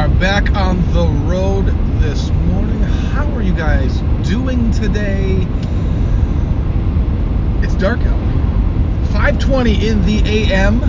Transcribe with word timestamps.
are 0.00 0.08
back 0.08 0.56
on 0.56 0.78
the 0.94 1.06
road 1.28 1.66
this 2.00 2.30
morning. 2.30 2.80
How 3.12 3.30
are 3.32 3.42
you 3.42 3.52
guys 3.52 3.98
doing 4.26 4.70
today? 4.70 5.46
It's 7.60 7.74
dark 7.74 8.00
out. 8.00 8.18
5:20 9.12 9.88
in 9.88 10.02
the 10.06 10.22
AM 10.24 10.82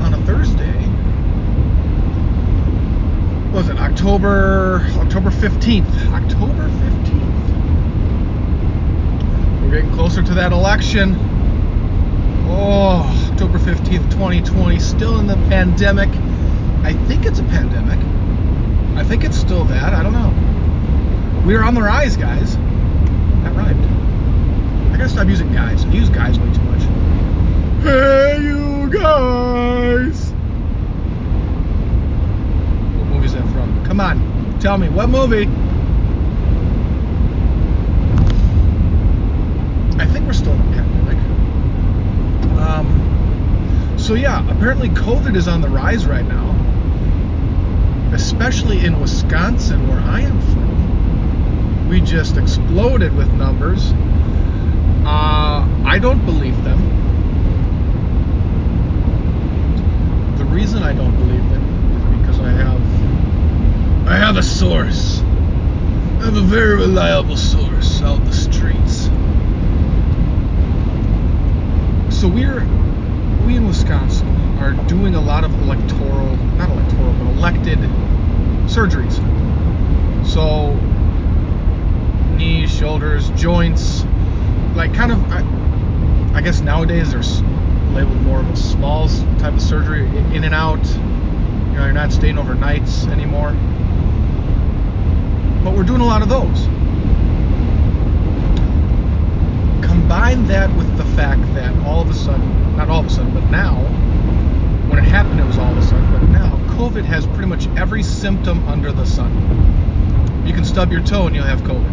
on 0.00 0.14
a 0.14 0.18
Thursday. 0.18 0.78
Was 3.52 3.68
it 3.68 3.78
October 3.78 4.86
October 4.98 5.30
15th? 5.30 6.12
October 6.12 6.68
15th. 6.68 7.50
We're 9.60 9.70
getting 9.72 9.90
closer 9.90 10.22
to 10.22 10.34
that 10.34 10.52
election. 10.52 11.16
Oh, 12.48 13.02
October 13.32 13.58
15th, 13.58 14.08
2020, 14.12 14.78
still 14.78 15.18
in 15.18 15.26
the 15.26 15.34
pandemic. 15.48 16.10
I 16.84 16.92
think 17.06 17.24
it's 17.24 17.38
a 17.38 17.44
pandemic. 17.44 17.98
I 18.96 19.04
think 19.04 19.24
it's 19.24 19.38
still 19.38 19.64
that. 19.64 19.94
I 19.94 20.02
don't 20.02 20.12
know. 20.12 20.32
We 21.46 21.54
are 21.56 21.64
on 21.64 21.74
the 21.74 21.82
rise, 21.82 22.16
guys. 22.16 22.56
That 22.56 23.54
rhymed. 23.56 23.84
I 24.92 24.96
gotta 24.96 25.08
stop 25.08 25.26
using 25.26 25.52
guys. 25.52 25.84
I 25.84 25.88
use 25.88 26.08
guys 26.08 26.38
way 26.38 26.52
too 26.52 26.62
much. 26.62 26.82
Hey, 27.82 28.38
you 28.40 28.88
guys! 28.90 30.30
What 32.96 33.06
movie 33.08 33.26
is 33.26 33.32
that 33.34 33.46
from? 33.52 33.84
Come 33.84 34.00
on, 34.00 34.58
tell 34.60 34.78
me. 34.78 34.88
What 34.88 35.08
movie? 35.08 35.48
I 40.00 40.06
think 40.06 40.26
we're 40.26 40.32
still 40.32 40.52
in 40.52 40.60
a 40.60 40.64
pandemic. 40.64 41.18
Um, 42.60 43.96
so 43.98 44.14
yeah, 44.14 44.48
apparently 44.50 44.90
COVID 44.90 45.34
is 45.34 45.48
on 45.48 45.60
the 45.60 45.68
rise 45.68 46.06
right 46.06 46.24
now, 46.24 46.54
especially 48.14 48.84
in 48.84 49.00
Wisconsin, 49.00 49.88
where 49.88 49.98
I 49.98 50.20
am 50.20 50.40
from. 50.40 51.88
We 51.88 52.00
just 52.00 52.36
exploded 52.36 53.14
with 53.16 53.30
numbers. 53.32 53.92
Uh, 55.04 55.66
I 55.84 55.98
don't 56.00 56.24
believe 56.24 56.62
them. 56.62 56.78
The 60.38 60.44
reason 60.44 60.82
I 60.82 60.92
don't 60.92 61.16
believe 61.16 61.50
them 61.50 61.64
is 61.96 62.20
because 62.20 62.40
I 62.40 62.50
have 62.50 64.08
I 64.08 64.16
have 64.16 64.36
a 64.36 64.42
source. 64.42 65.20
I 65.20 66.24
have 66.26 66.36
a 66.36 66.40
very 66.40 66.76
reliable 66.76 67.36
source 67.36 68.00
out 68.00 68.24
the 68.24 68.32
streets. 68.32 69.04
So 72.16 72.28
we're 72.28 72.64
we 73.44 73.56
in 73.56 73.66
Wisconsin 73.66 74.13
are 74.64 74.72
doing 74.86 75.14
a 75.14 75.20
lot 75.20 75.44
of 75.44 75.52
electoral, 75.62 76.36
not 76.56 76.70
electoral, 76.70 77.12
but 77.12 77.26
elected 77.36 77.78
surgeries. 78.66 79.14
So 80.26 80.72
knees, 82.36 82.74
shoulders, 82.74 83.28
joints, 83.30 84.04
like 84.74 84.94
kind 84.94 85.12
of, 85.12 85.18
I, 85.30 85.42
I 86.34 86.40
guess 86.40 86.62
nowadays 86.62 87.12
there's 87.12 87.42
labeled 87.92 88.22
more 88.22 88.40
of 88.40 88.48
a 88.48 88.56
small 88.56 89.08
type 89.38 89.52
of 89.52 89.60
surgery, 89.60 90.06
in 90.34 90.44
and 90.44 90.54
out. 90.54 90.84
You 90.86 91.80
know, 91.80 91.84
you're 91.84 91.92
not 91.92 92.10
staying 92.10 92.36
overnights 92.36 93.06
anymore. 93.08 93.52
But 95.62 95.76
we're 95.76 95.84
doing 95.84 96.00
a 96.00 96.06
lot 96.06 96.22
of 96.22 96.30
those. 96.30 96.64
Combine 99.86 100.46
that 100.46 100.74
with 100.74 100.96
the 100.96 101.04
fact 101.16 101.42
that 101.54 101.76
all 101.84 102.00
of 102.00 102.08
a 102.08 102.14
sudden, 102.14 102.76
not 102.78 102.88
all 102.88 103.00
of 103.00 103.06
a 103.06 103.10
sudden, 103.10 103.34
but 103.34 103.50
now, 103.50 103.82
when 104.88 104.98
it 104.98 105.04
happened, 105.04 105.40
it 105.40 105.44
was 105.44 105.58
all 105.58 105.72
of 105.72 105.78
a 105.78 105.82
sudden, 105.82 106.10
but 106.12 106.22
now, 106.30 106.56
COVID 106.76 107.04
has 107.04 107.26
pretty 107.26 107.46
much 107.46 107.66
every 107.76 108.02
symptom 108.02 108.66
under 108.68 108.92
the 108.92 109.04
sun. 109.04 109.32
You 110.46 110.52
can 110.52 110.64
stub 110.64 110.92
your 110.92 111.02
toe 111.02 111.26
and 111.26 111.34
you'll 111.34 111.44
have 111.44 111.62
COVID. 111.62 111.90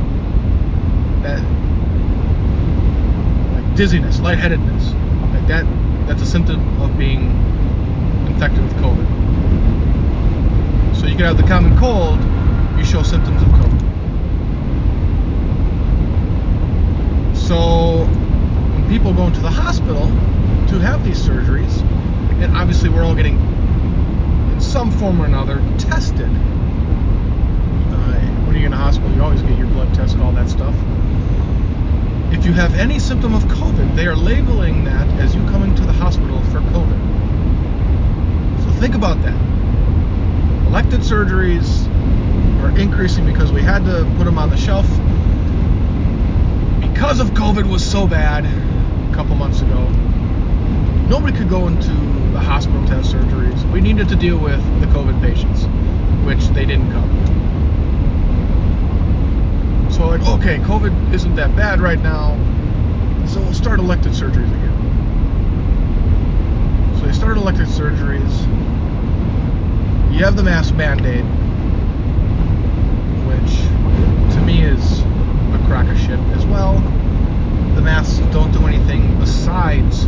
That, 1.24 1.42
like 3.54 3.76
dizziness, 3.76 4.20
lightheadedness, 4.20 4.94
like 5.34 5.48
that, 5.48 5.66
that's 6.08 6.22
a 6.22 6.26
symptom 6.26 6.82
of 6.82 6.98
being 6.98 7.32
infected 8.28 8.64
with 8.64 8.74
COVID. 8.74 9.08
So 10.96 11.06
you 11.08 11.16
can 11.16 11.26
have 11.26 11.38
the 11.38 11.48
common 11.48 11.78
cold, 11.78 12.20
you 12.78 12.84
show 12.86 13.04
symptoms 13.04 13.42
of 13.42 13.48
COVID. 13.50 13.82
So 17.36 18.06
when 18.06 18.90
people 18.90 19.14
go 19.14 19.28
into 19.28 19.40
the 19.42 19.50
hospital 19.50 20.08
to 20.68 20.80
have 20.80 21.04
these 21.06 21.20
surgeries, 21.20 21.84
and 22.42 22.58
obviously 22.58 22.90
we're 22.90 23.04
all 23.04 23.16
getting 23.16 23.40
in 24.52 24.60
some 24.60 24.92
form 24.92 25.22
or 25.22 25.26
another 25.26 25.62
tested. 25.78 26.28
Uh, 26.28 28.20
when 28.46 28.56
you 28.56 28.62
get 28.62 28.68
in 28.68 28.74
a 28.74 28.78
hospital, 28.78 29.12
you 29.14 29.22
always 29.22 29.42
get 29.44 29.58
your 29.58 29.68
blood 29.68 29.94
tested, 29.94 30.20
all 30.22 30.32
that 30.32 30.50
stuff. 30.50 30.74
If 32.34 32.46
you 32.46 32.54
have 32.54 32.74
any 32.76 32.98
symptom 32.98 33.36
of 33.36 33.44
COVID, 33.44 33.96
they 33.96 34.08
are 34.08 34.16
labeling 34.16 34.86
that 34.86 35.08
as 35.20 35.36
you 35.36 35.42
coming 35.46 35.76
to 35.76 35.84
the 35.84 35.94
hospital 35.94 36.42
for 36.46 36.60
COVID. 36.60 37.00
So 38.64 38.72
think 38.80 38.96
about 38.96 39.22
that. 39.22 39.40
Elected 40.68 41.02
surgeries 41.02 41.88
are 42.64 42.78
increasing 42.80 43.26
because 43.26 43.52
we 43.52 43.62
had 43.62 43.86
to 43.86 44.06
put 44.18 44.26
them 44.26 44.38
on 44.38 44.50
the 44.50 44.58
shelf 44.58 44.88
because 46.82 47.20
of 47.20 47.32
COVID 47.32 47.70
was 47.70 47.84
so 47.84 48.08
bad 48.08 48.46
a 48.46 49.14
couple 49.14 49.36
months 49.36 49.62
ago. 49.62 50.11
Nobody 51.12 51.38
could 51.38 51.50
go 51.50 51.68
into 51.68 51.92
the 52.32 52.40
hospital 52.40 52.82
to 52.86 52.94
have 52.96 53.04
surgeries. 53.04 53.70
We 53.74 53.82
needed 53.82 54.08
to 54.08 54.16
deal 54.16 54.38
with 54.38 54.64
the 54.80 54.86
COVID 54.88 55.22
patients, 55.22 55.66
which 56.26 56.40
they 56.56 56.66
didn't 56.66 56.90
come. 56.94 57.10
So 59.92 60.08
like, 60.08 60.22
okay, 60.22 60.60
COVID 60.60 61.14
isn't 61.14 61.36
that 61.36 61.54
bad 61.54 61.82
right 61.82 62.00
now, 62.00 62.38
so 63.28 63.42
we'll 63.42 63.54
start 63.54 63.80
elective 63.80 64.14
surgeries 64.14 64.48
again. 64.48 64.72
So 66.98 67.08
they 67.08 67.12
started 67.12 67.42
elective 67.42 67.68
surgeries. 67.68 68.32
You 70.14 70.24
have 70.24 70.38
the 70.38 70.44
mask 70.44 70.76
mandate, 70.76 71.26
which 73.28 73.60
to 74.36 74.42
me 74.46 74.64
is 74.64 75.02
a 75.02 75.62
crock 75.68 75.90
of 75.90 76.00
shit 76.00 76.20
as 76.38 76.46
well. 76.46 76.80
The 77.76 77.82
masks 77.82 78.20
don't 78.32 78.54
do 78.54 78.66
anything 78.66 79.20
besides 79.20 80.08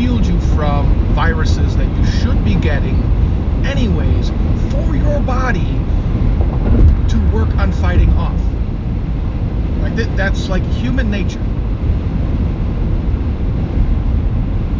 shield 0.00 0.26
you 0.26 0.40
from 0.56 0.86
viruses 1.14 1.76
that 1.76 1.86
you 1.94 2.06
should 2.06 2.42
be 2.42 2.54
getting 2.54 2.96
anyways 3.66 4.30
for 4.72 4.96
your 4.96 5.20
body 5.20 5.76
to 7.06 7.30
work 7.34 7.54
on 7.56 7.70
fighting 7.70 8.08
off. 8.14 8.40
Like 9.82 9.96
that, 9.96 10.16
that's 10.16 10.48
like 10.48 10.62
human 10.62 11.10
nature. 11.10 11.42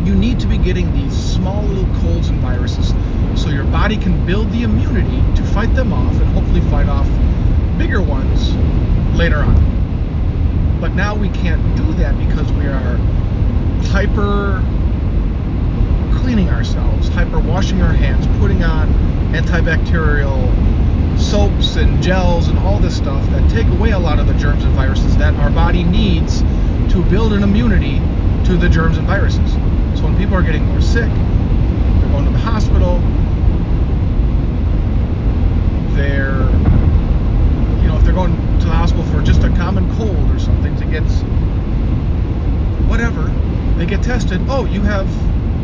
You 0.08 0.14
need 0.14 0.40
to 0.40 0.46
be 0.46 0.56
getting 0.56 0.90
these 0.94 1.12
small 1.12 1.64
little 1.64 2.00
colds 2.00 2.30
and 2.30 2.40
viruses 2.40 2.94
so 3.40 3.50
your 3.50 3.64
body 3.64 3.98
can 3.98 4.24
build 4.24 4.50
the 4.52 4.62
immunity 4.62 5.20
to 5.36 5.44
fight 5.48 5.74
them 5.74 5.92
off 5.92 6.14
and 6.14 6.26
hopefully 6.28 6.62
fight 6.70 6.88
off 6.88 7.06
bigger 7.76 8.00
ones 8.00 8.54
later 9.18 9.40
on. 9.40 10.78
But 10.80 10.94
now 10.94 11.14
we 11.14 11.28
can't 11.28 11.76
do 11.76 11.92
that 11.94 12.16
because 12.16 12.50
we 12.52 12.64
are 12.64 12.96
hyper 13.92 14.64
cleaning 16.30 16.50
ourselves, 16.50 17.08
hyper 17.08 17.40
washing 17.40 17.82
our 17.82 17.92
hands, 17.92 18.24
putting 18.38 18.62
on 18.62 18.86
antibacterial 19.34 20.38
soaps 21.18 21.74
and 21.74 22.00
gels 22.00 22.46
and 22.46 22.56
all 22.60 22.78
this 22.78 22.96
stuff 22.96 23.28
that 23.30 23.50
take 23.50 23.66
away 23.66 23.90
a 23.90 23.98
lot 23.98 24.20
of 24.20 24.28
the 24.28 24.34
germs 24.34 24.62
and 24.62 24.72
viruses 24.74 25.16
that 25.16 25.34
our 25.40 25.50
body 25.50 25.82
needs 25.82 26.42
to 26.92 27.04
build 27.10 27.32
an 27.32 27.42
immunity 27.42 27.98
to 28.44 28.56
the 28.56 28.68
germs 28.68 28.96
and 28.96 29.08
viruses. 29.08 29.54
So 29.98 30.04
when 30.04 30.16
people 30.16 30.36
are 30.36 30.42
getting 30.42 30.64
more 30.66 30.80
sick, 30.80 31.10
they're 31.10 32.10
going 32.12 32.26
to 32.26 32.30
the 32.30 32.38
hospital, 32.38 33.00
they're 35.96 36.48
you 37.82 37.88
know, 37.88 37.96
if 37.98 38.04
they're 38.04 38.14
going 38.14 38.36
to 38.60 38.66
the 38.66 38.72
hospital 38.72 39.04
for 39.06 39.20
just 39.20 39.42
a 39.42 39.48
common 39.56 39.92
cold 39.96 40.30
or 40.30 40.38
something 40.38 40.76
to 40.76 40.84
get 40.84 41.02
whatever, 42.88 43.24
they 43.78 43.84
get 43.84 44.00
tested. 44.04 44.40
Oh, 44.48 44.64
you 44.64 44.82
have 44.82 45.08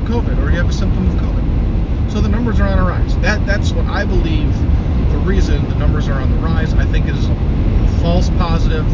COVID 0.06 0.38
or 0.38 0.50
you 0.50 0.56
have 0.56 0.68
a 0.68 0.72
symptom 0.72 1.08
of 1.08 1.14
COVID. 1.16 2.12
So 2.12 2.20
the 2.20 2.28
numbers 2.28 2.60
are 2.60 2.68
on 2.68 2.78
a 2.78 2.84
rise. 2.84 3.16
That 3.18 3.44
that's 3.44 3.72
what 3.72 3.86
I 3.86 4.04
believe 4.04 4.56
the 5.10 5.18
reason 5.18 5.68
the 5.68 5.74
numbers 5.74 6.08
are 6.08 6.20
on 6.20 6.30
the 6.30 6.38
rise. 6.38 6.72
I 6.74 6.84
think 6.86 7.06
is 7.08 7.26
false 8.00 8.30
positive. 8.30 8.86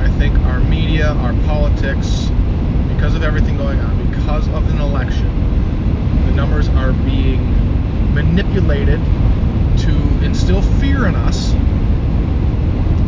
I 0.00 0.08
think 0.18 0.34
our 0.40 0.60
media, 0.60 1.12
our 1.12 1.34
politics, 1.44 2.30
because 2.88 3.14
of 3.14 3.22
everything 3.22 3.56
going 3.56 3.78
on, 3.80 4.10
because 4.10 4.48
of 4.48 4.68
an 4.70 4.80
election, 4.80 5.28
the 6.24 6.32
numbers 6.32 6.68
are 6.70 6.92
being 6.92 7.44
manipulated 8.14 9.00
to 9.78 10.24
instill 10.24 10.62
fear 10.80 11.06
in 11.06 11.14
us 11.14 11.50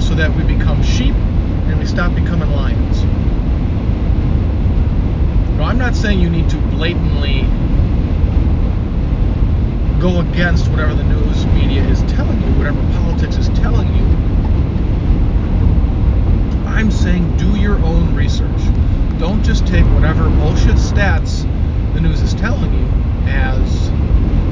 so 0.06 0.14
that 0.14 0.30
we 0.36 0.42
become 0.42 0.82
sheep 0.82 1.14
and 1.14 1.78
we 1.78 1.86
stop 1.86 2.14
becoming 2.14 2.50
lions. 2.50 3.09
Now, 5.60 5.66
I'm 5.66 5.76
not 5.76 5.94
saying 5.94 6.20
you 6.20 6.30
need 6.30 6.48
to 6.48 6.56
blatantly 6.56 7.42
go 10.00 10.20
against 10.20 10.70
whatever 10.70 10.94
the 10.94 11.04
news 11.04 11.44
media 11.48 11.82
is 11.82 12.00
telling 12.14 12.40
you, 12.40 12.46
whatever 12.56 12.80
politics 12.94 13.36
is 13.36 13.50
telling 13.50 13.94
you. 13.94 14.04
I'm 16.66 16.90
saying 16.90 17.36
do 17.36 17.58
your 17.58 17.76
own 17.84 18.14
research. 18.14 18.58
Don't 19.18 19.42
just 19.44 19.66
take 19.66 19.84
whatever 19.92 20.30
bullshit 20.30 20.76
stats 20.76 21.42
the 21.92 22.00
news 22.00 22.22
is 22.22 22.32
telling 22.32 22.72
you 22.72 22.86
as 23.28 23.90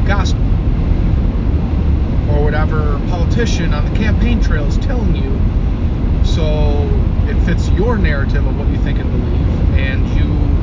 gospel. 0.07 0.43
Or 2.31 2.45
whatever 2.45 3.01
politician 3.09 3.73
on 3.73 3.91
the 3.91 3.99
campaign 3.99 4.43
trail 4.43 4.67
is 4.67 4.77
telling 4.77 5.17
you 5.17 5.41
so 6.23 6.83
it 7.31 7.43
fits 7.47 7.71
your 7.71 7.97
narrative 7.97 8.47
of 8.47 8.59
what 8.59 8.69
you 8.69 8.77
think 8.77 8.99
and 8.99 9.11
believe, 9.11 9.79
and 9.79 10.07
you 10.11 10.59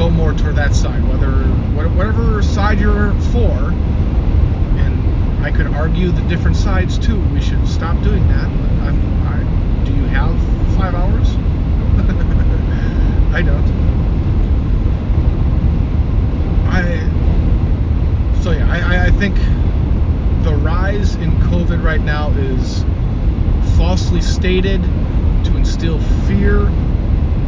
go 0.00 0.08
more 0.08 0.32
whether 1.08 1.30
whatever 1.96 2.42
side 2.42 2.80
you're 2.80 3.12
for. 3.32 3.72
And 4.80 5.44
I 5.44 5.50
could 5.50 5.66
argue 5.66 6.10
the 6.10 6.22
different 6.22 6.56
sides 6.56 6.98
too. 6.98 7.18
We 7.30 7.40
should 7.40 7.66
stop 7.66 8.02
doing 8.02 8.26
that. 8.28 8.48
I, 8.48 9.84
do 9.84 9.92
you 9.92 10.04
have 10.04 10.34
five 10.76 10.94
hours? 10.94 11.28
I 13.34 13.42
don't. 13.42 13.70
I 16.68 18.42
so 18.42 18.52
yeah, 18.52 18.70
I, 18.70 19.06
I 19.06 19.10
think 19.10 19.36
the 20.44 20.54
rise 20.54 21.14
in 21.16 21.30
COVID 21.32 21.84
right 21.84 22.00
now 22.00 22.30
is 22.30 22.84
falsely 23.76 24.22
stated 24.22 24.82
to 24.82 25.56
instill 25.56 26.00
fear 26.26 26.68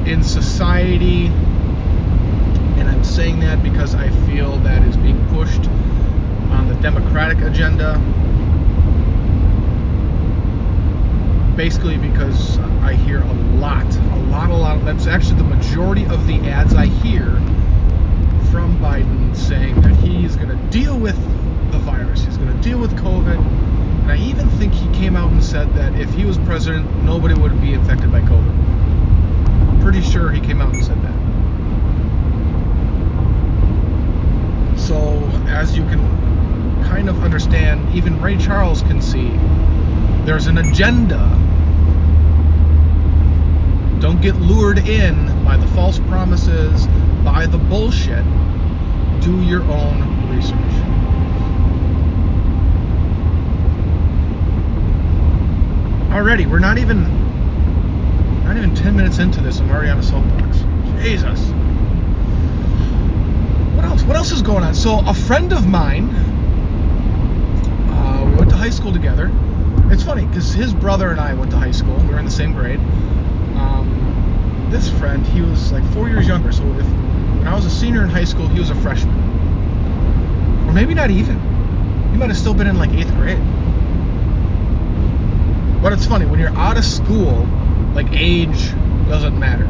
in 0.07 0.23
society. 0.23 1.31
Saying 3.13 3.41
that 3.41 3.63
because 3.63 3.95
I 3.95 4.09
feel 4.27 4.57
that 4.61 4.83
is 4.89 4.97
being 4.97 5.23
pushed 5.29 5.69
on 6.51 6.67
the 6.67 6.75
Democratic 6.77 7.43
agenda. 7.43 7.99
Basically, 11.55 11.99
because 11.99 12.59
I 12.81 12.95
hear 12.95 13.21
a 13.21 13.33
lot, 13.61 13.85
a 13.95 14.17
lot, 14.31 14.49
a 14.49 14.55
lot. 14.55 14.83
That's 14.87 15.07
actually 15.07 15.37
the 15.37 15.45
majority 15.45 16.07
of 16.07 16.27
the 16.27 16.39
ads 16.49 16.73
I 16.73 16.87
hear 16.87 17.27
from 18.51 18.79
Biden 18.79 19.37
saying 19.37 19.83
that 19.83 19.95
he's 19.97 20.35
going 20.37 20.49
to 20.49 20.71
deal 20.71 20.99
with 20.99 21.17
the 21.71 21.79
virus, 21.79 22.25
he's 22.25 22.39
going 22.39 22.57
to 22.57 22.63
deal 22.63 22.79
with 22.79 22.97
COVID. 22.97 23.37
And 23.37 24.11
I 24.11 24.17
even 24.17 24.49
think 24.53 24.73
he 24.73 24.91
came 24.95 25.17
out 25.17 25.31
and 25.31 25.45
said 25.45 25.75
that 25.75 25.95
if 26.01 26.11
he 26.15 26.25
was 26.25 26.39
president, 26.39 27.05
nobody 27.05 27.35
would 27.35 27.61
be 27.61 27.75
infected 27.75 28.11
by 28.11 28.23
COVID. 28.23 29.69
I'm 29.69 29.81
pretty 29.83 30.01
sure 30.01 30.31
he 30.31 30.41
came 30.41 30.63
out 30.63 30.73
and 30.73 30.83
said 30.83 31.03
that. 31.03 31.12
So, 34.93 34.99
as 35.47 35.75
you 35.75 35.85
can 35.85 36.03
kind 36.85 37.09
of 37.09 37.25
understand, 37.25 37.95
even 37.95 38.21
Ray 38.21 38.37
Charles 38.37 38.83
can 38.83 39.01
see 39.01 39.31
there's 40.27 40.49
an 40.49 40.59
agenda 40.59 41.19
don't 44.01 44.21
get 44.21 44.35
lured 44.37 44.87
in 44.87 45.45
by 45.47 45.57
the 45.57 45.67
false 45.69 45.99
promises, 45.99 46.87
by 47.25 47.47
the 47.47 47.57
bullshit. 47.57 48.23
Do 49.23 49.41
your 49.41 49.63
own 49.63 50.29
research. 50.29 50.59
Already, 56.13 56.45
we're 56.45 56.59
not 56.59 56.77
even 56.77 57.05
not 58.45 58.59
even 58.59 58.75
10 58.75 58.95
minutes 58.95 59.17
into 59.17 59.41
this. 59.41 59.59
I'm 59.59 59.71
already 59.71 59.89
on 59.89 60.01
a 60.01 60.03
soapbox. 60.03 60.59
Jesus. 61.03 61.52
What 64.07 64.17
else? 64.17 64.17
What 64.17 64.17
else 64.17 64.33
is 64.33 64.43
going 64.43 64.65
on? 64.65 64.75
So, 64.75 65.01
a 65.07 65.15
friend 65.15 65.53
of 65.53 65.67
mine, 65.67 66.09
uh, 67.89 68.25
we 68.29 68.37
went 68.37 68.51
to 68.51 68.57
high 68.57 68.71
school 68.71 68.93
together. 68.93 69.31
It's 69.91 70.03
funny 70.03 70.27
because 70.27 70.53
his 70.53 70.75
brother 70.75 71.11
and 71.11 71.21
I 71.21 71.35
went 71.35 71.51
to 71.53 71.59
high 71.59 71.73
school. 71.73 71.97
We 71.97 72.09
were 72.09 72.19
in 72.19 72.25
the 72.25 72.31
same 72.31 72.53
grade 72.53 72.81
um, 73.57 74.69
this 74.71 74.91
friend, 74.99 75.27
he 75.27 75.41
was 75.41 75.73
like 75.73 75.85
four 75.93 76.09
years 76.09 76.27
younger. 76.27 76.53
So 76.53 76.63
if 76.65 76.87
when 76.87 77.47
I 77.47 77.55
was 77.55 77.67
a 77.67 77.71
senior 77.71 78.03
in 78.03 78.11
high 78.11 78.25
school, 78.25 78.49
he 78.49 78.59
was 78.59 78.71
a 78.71 78.75
freshman, 78.77 79.15
or 80.69 80.73
maybe 80.73 80.95
not 80.95 81.11
even. 81.11 81.39
He 82.11 82.19
might 82.19 82.29
have 82.29 82.39
still 82.39 82.55
been 82.55 82.67
in 82.67 82.79
like 82.79 82.91
eighth 82.91 83.13
grade. 83.15 83.39
But 85.83 85.93
it's 85.93 86.07
funny 86.07 86.27
when 86.27 86.39
you're 86.39 86.57
out 86.57 86.77
of 86.77 86.85
school, 86.85 87.47
like 87.95 88.07
age 88.13 88.71
doesn't 89.09 89.39
matter. 89.39 89.67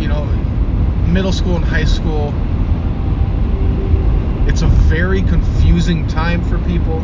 You 0.00 0.08
know, 0.08 0.24
middle 1.14 1.32
school 1.32 1.54
and 1.54 1.64
high 1.64 1.84
school, 1.84 2.34
it's 4.48 4.62
a 4.62 4.66
very 4.66 5.22
confusing 5.22 6.08
time 6.08 6.42
for 6.42 6.58
people. 6.66 7.00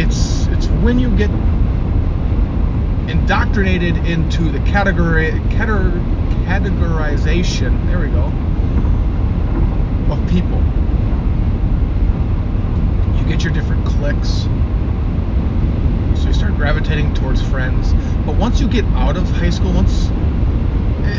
It's 0.00 0.46
it's 0.46 0.68
when 0.84 1.00
you 1.00 1.10
get 1.16 1.30
indoctrinated 3.10 3.96
into 4.06 4.52
the 4.52 4.60
category 4.60 5.32
categorization 6.46 7.84
there 7.88 7.98
we 7.98 8.06
go 8.10 8.32
of 10.12 10.30
people. 10.30 10.62
You 13.18 13.24
get 13.26 13.42
your 13.42 13.52
different 13.52 13.84
cliques. 13.84 14.46
So 16.20 16.28
you 16.28 16.32
start 16.32 16.54
gravitating 16.54 17.14
towards 17.14 17.42
friends. 17.42 17.92
But 18.24 18.36
once 18.36 18.60
you 18.60 18.68
get 18.68 18.84
out 18.86 19.16
of 19.16 19.28
high 19.28 19.50
school 19.50 19.72
once 19.72 20.07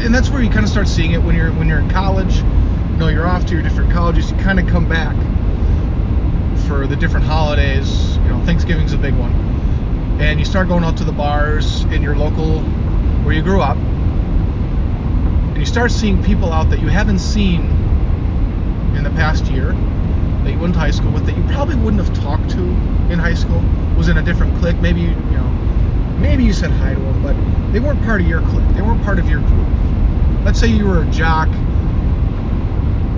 and 0.03 0.13
that's 0.13 0.29
where 0.29 0.41
you 0.41 0.49
kind 0.49 0.63
of 0.63 0.69
start 0.69 0.87
seeing 0.87 1.11
it 1.11 1.21
when 1.21 1.35
you're 1.35 1.51
when 1.53 1.67
you're 1.67 1.79
in 1.79 1.89
college 1.89 2.37
you 2.37 2.97
know 2.97 3.07
you're 3.07 3.27
off 3.27 3.45
to 3.45 3.53
your 3.53 3.63
different 3.63 3.91
colleges 3.91 4.31
you 4.31 4.37
kind 4.37 4.59
of 4.59 4.67
come 4.67 4.87
back 4.87 5.15
for 6.69 6.85
the 6.85 6.95
different 6.95 7.25
holidays. 7.25 8.15
You 8.17 8.29
know, 8.29 8.45
Thanksgiving's 8.45 8.93
a 8.93 8.97
big 8.97 9.15
one. 9.15 9.33
And 10.21 10.39
you 10.39 10.45
start 10.45 10.67
going 10.67 10.83
out 10.83 10.97
to 10.97 11.03
the 11.03 11.11
bars 11.11 11.83
in 11.85 12.03
your 12.03 12.15
local 12.15 12.61
where 13.23 13.33
you 13.33 13.41
grew 13.41 13.59
up. 13.59 13.75
And 13.75 15.57
you 15.57 15.65
start 15.65 15.91
seeing 15.91 16.23
people 16.23 16.53
out 16.53 16.69
that 16.69 16.79
you 16.79 16.87
haven't 16.87 17.19
seen 17.19 17.61
in 18.95 19.03
the 19.03 19.09
past 19.09 19.45
year 19.45 19.71
that 20.43 20.51
you 20.51 20.59
went 20.59 20.75
to 20.75 20.79
high 20.79 20.91
school 20.91 21.11
with 21.11 21.25
that 21.25 21.35
you 21.35 21.43
probably 21.45 21.75
wouldn't 21.75 22.05
have 22.05 22.15
talked 22.21 22.51
to 22.51 22.61
in 23.11 23.17
high 23.17 23.33
school. 23.33 23.63
Was 23.97 24.07
in 24.07 24.19
a 24.19 24.23
different 24.23 24.55
clique. 24.59 24.77
Maybe 24.77 25.01
you, 25.01 25.15
know, 25.31 25.58
maybe 26.19 26.43
you 26.43 26.53
said 26.53 26.71
hi 26.71 26.93
to 26.93 26.99
them, 26.99 27.23
but 27.23 27.35
they 27.71 27.79
weren't 27.79 28.01
part 28.03 28.21
of 28.21 28.27
your 28.27 28.41
clique. 28.41 28.67
They 28.75 28.81
weren't 28.81 29.03
part 29.03 29.19
of 29.19 29.29
your 29.29 29.41
group. 29.41 29.67
Let's 30.43 30.59
say 30.59 30.67
you 30.67 30.85
were 30.85 31.03
a 31.03 31.05
jock, 31.11 31.49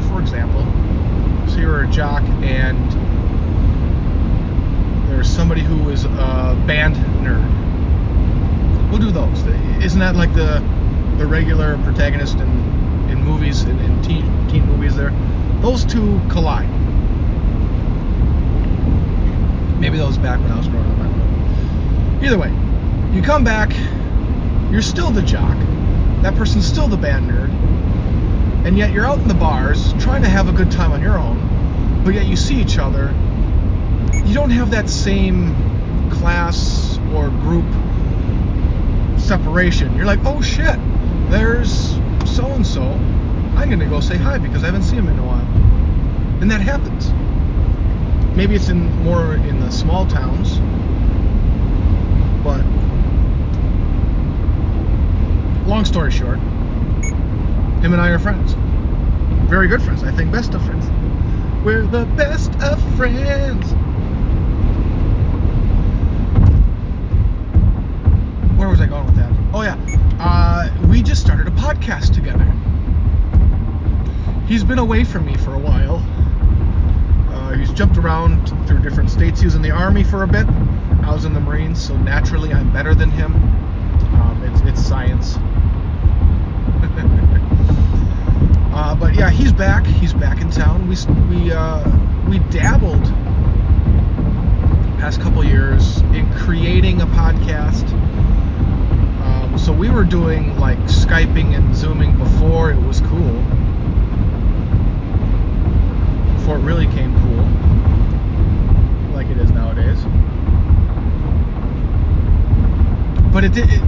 for 0.10 0.20
example. 0.20 0.66
So 1.50 1.58
you 1.58 1.68
were 1.68 1.84
a 1.84 1.88
jock 1.88 2.24
and 2.44 2.92
there's 5.10 5.30
somebody 5.30 5.62
who 5.62 5.90
is 5.90 6.06
a 6.06 6.64
band 6.68 6.96
nerd. 7.24 7.62
We'll 8.90 9.00
do 9.00 9.12
those. 9.12 9.46
Isn't 9.84 10.00
that 10.00 10.16
like 10.16 10.34
the 10.34 10.64
the 11.18 11.28
regular 11.28 11.78
protagonist 11.84 12.38
in 12.38 12.50
in 13.10 13.24
movies 13.24 13.64
in, 13.64 13.78
in 13.80 14.02
teen, 14.02 14.48
teen 14.50 14.66
movies 14.66 14.96
there? 14.96 15.14
Those 15.62 15.86
two 15.86 16.20
collide. 16.30 16.70
Maybe 19.80 19.98
that 19.98 20.08
was 20.08 20.18
back 20.18 20.40
when 20.40 20.52
I 20.52 20.58
was 20.58 20.68
growing 20.68 20.90
up. 21.02 22.24
Either 22.24 22.38
way, 22.38 22.52
you 23.14 23.22
come 23.22 23.44
back, 23.44 23.72
you're 24.72 24.82
still 24.82 25.12
the 25.12 25.22
jock. 25.22 25.58
That 26.22 26.36
person's 26.36 26.66
still 26.66 26.88
the 26.88 26.98
band 26.98 27.30
nerd. 27.30 27.50
And 28.66 28.78
yet 28.78 28.92
you're 28.92 29.06
out 29.06 29.20
in 29.20 29.28
the 29.28 29.34
bars 29.34 29.94
trying 29.94 30.22
to 30.22 30.30
have 30.30 30.48
a 30.48 30.52
good 30.52 30.72
time 30.72 30.92
on 30.92 31.02
your 31.02 31.18
own, 31.18 32.04
but 32.04 32.14
yet 32.14 32.26
you 32.26 32.36
see 32.36 32.56
each 32.56 32.78
other 32.78 33.14
you 34.32 34.34
don't 34.34 34.50
have 34.52 34.72
that 34.72 34.90
same 34.90 35.54
class 36.12 36.98
or 37.14 37.30
group 37.30 37.66
separation. 39.20 39.96
You're 39.96 40.06
like, 40.06 40.20
oh 40.24 40.42
shit, 40.42 40.78
there's 41.30 41.92
so 42.26 42.46
and 42.48 42.66
so. 42.66 42.84
I'm 43.56 43.70
gonna 43.70 43.90
go 43.90 44.00
say 44.00 44.18
hi 44.18 44.38
because 44.38 44.64
I 44.64 44.68
haven't 44.68 44.84
seen 44.84 45.00
him 45.00 45.10
in 45.10 45.20
a 45.20 45.26
while. 45.26 45.46
And 46.42 46.50
that 46.50 46.62
happens. 46.62 47.12
Maybe 48.36 48.56
it's 48.56 48.70
in 48.70 48.90
more 49.04 49.36
in 49.36 49.60
the 49.60 49.70
small 49.70 50.08
towns, 50.08 50.60
but 52.44 52.64
long 55.68 55.84
story 55.84 56.12
short, 56.12 56.40
him 57.84 57.91
and 58.02 58.10
I 58.10 58.16
are 58.16 58.20
friends. 58.20 58.54
Very 59.50 59.68
good 59.68 59.82
friends. 59.82 60.04
I 60.04 60.12
think 60.12 60.32
best 60.32 60.56
of 60.56 60.66
friends. 60.66 60.86
We're 61.64 61.86
the 61.86 62.06
best 62.16 62.52
of 62.62 62.82
friends. 62.98 63.74
where 68.58 68.70
was 68.70 68.80
I 68.80 68.86
going 68.86 69.06
with 69.06 69.16
that? 69.16 69.32
Oh 69.54 69.64
yeah, 69.64 69.76
uh, 70.20 70.70
we 70.88 71.02
just 71.02 71.22
started 71.22 71.48
a 71.48 71.52
podcast 71.52 72.14
together. 72.14 72.46
He's 74.48 74.64
been 74.64 74.80
away 74.80 75.04
from 75.04 75.26
me 75.26 75.36
for 75.38 75.54
a 75.54 75.60
while. 75.60 75.98
Uh, 77.32 77.54
he's 77.54 77.72
jumped 77.72 77.98
around 77.98 78.48
through 78.68 78.82
different 78.82 79.10
states. 79.10 79.40
He 79.40 79.46
was 79.46 79.56
in 79.56 79.62
the 79.62 79.72
army 79.72 80.04
for 80.04 80.24
a 80.24 80.28
bit. 80.28 80.48
I 81.04 81.12
was 81.12 81.26
in 81.26 81.34
the 81.34 81.40
Marines, 81.40 81.84
so 81.84 81.98
naturally 81.98 82.54
I'm 82.54 82.72
better 82.72 82.94
than 82.94 83.10
him. 83.10 83.34
Um, 83.34 84.44
it's 84.44 84.62
it's 84.62 84.88
science. 84.88 85.38
back. 89.62 89.86
He's 89.86 90.12
back 90.14 90.42
in 90.42 90.50
town. 90.50 90.88
We 90.88 90.96
we 91.30 91.52
uh, 91.52 91.88
we 92.28 92.40
dabbled 92.50 93.04
past 94.98 95.22
couple 95.22 95.44
years 95.44 96.00
in 96.18 96.28
creating 96.34 97.00
a 97.00 97.06
podcast. 97.06 97.88
Um, 99.22 99.56
so 99.60 99.72
we 99.72 99.92
were 99.92 100.04
doing 100.04 100.58
like 100.58 100.80
skyping 100.80 101.56
and 101.56 101.76
zooming 101.76 102.18
before 102.18 102.72
it 102.72 102.82
was 102.82 103.02
cool. 103.02 103.34
Before 106.38 106.58
it 106.58 106.64
really 106.64 106.88
came 106.88 107.14
cool, 107.22 107.46
like 109.14 109.28
it 109.28 109.38
is 109.38 109.52
nowadays. 109.52 110.02
But 113.32 113.44
it 113.44 113.54
did. 113.54 113.70
It, 113.72 113.82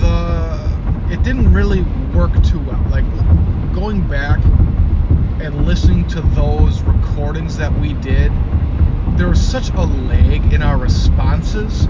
the 0.00 0.70
it 1.10 1.22
didn't 1.22 1.50
really 1.54 1.80
work 2.14 2.34
too 2.44 2.58
well. 2.58 2.84
Like 2.90 3.06
going 3.78 4.06
back 4.08 4.42
and 5.40 5.64
listening 5.64 6.04
to 6.08 6.20
those 6.34 6.82
recordings 6.82 7.56
that 7.56 7.72
we 7.78 7.92
did, 7.94 8.32
there 9.16 9.28
was 9.28 9.40
such 9.40 9.70
a 9.70 9.82
lag 9.82 10.52
in 10.52 10.62
our 10.62 10.76
responses 10.76 11.86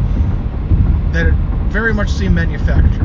that 1.13 1.29
it 1.29 1.35
very 1.73 1.95
much 1.95 2.11
seemed 2.11 2.35
manufactured. 2.35 3.01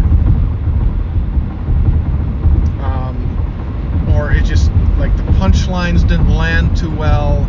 Um, 2.83 4.11
or 4.13 4.33
it 4.33 4.43
just, 4.43 4.69
like, 4.97 5.15
the 5.15 5.23
punchlines 5.39 6.05
didn't 6.05 6.29
land 6.29 6.75
too 6.75 6.93
well. 6.93 7.47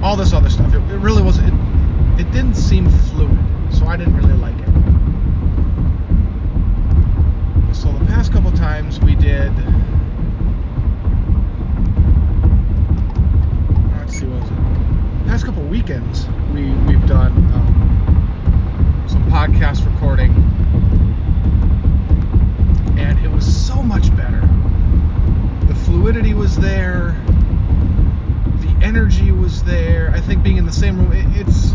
All 0.00 0.14
this 0.14 0.32
other 0.32 0.48
stuff. 0.48 0.72
It, 0.72 0.76
it 0.92 0.98
really 0.98 1.22
was, 1.22 1.38
it, 1.38 1.52
it 2.20 2.30
didn't 2.30 2.54
seem 2.54 2.88
fluid. 2.88 3.36
So 3.72 3.86
I 3.86 3.96
didn't 3.96 4.16
really 4.16 4.34
like 4.34 4.54
it. 4.54 4.66
So 7.74 7.90
the 7.90 8.04
past 8.06 8.32
couple 8.32 8.52
times 8.52 9.00
we 9.00 9.16
did 9.16 9.52
past 15.36 15.44
couple 15.44 15.62
weekends, 15.64 16.26
we 16.54 16.72
we've 16.86 17.06
done 17.06 17.30
um, 17.52 19.04
some 19.06 19.22
podcast 19.30 19.84
recording, 19.84 20.30
and 22.98 23.22
it 23.22 23.30
was 23.30 23.44
so 23.44 23.82
much 23.82 24.16
better. 24.16 24.40
The 25.66 25.74
fluidity 25.74 26.32
was 26.32 26.56
there, 26.56 27.22
the 28.62 28.78
energy 28.82 29.30
was 29.30 29.62
there. 29.64 30.10
I 30.14 30.22
think 30.22 30.42
being 30.42 30.56
in 30.56 30.64
the 30.64 30.72
same 30.72 30.98
room, 30.98 31.12
it, 31.12 31.26
it's 31.38 31.74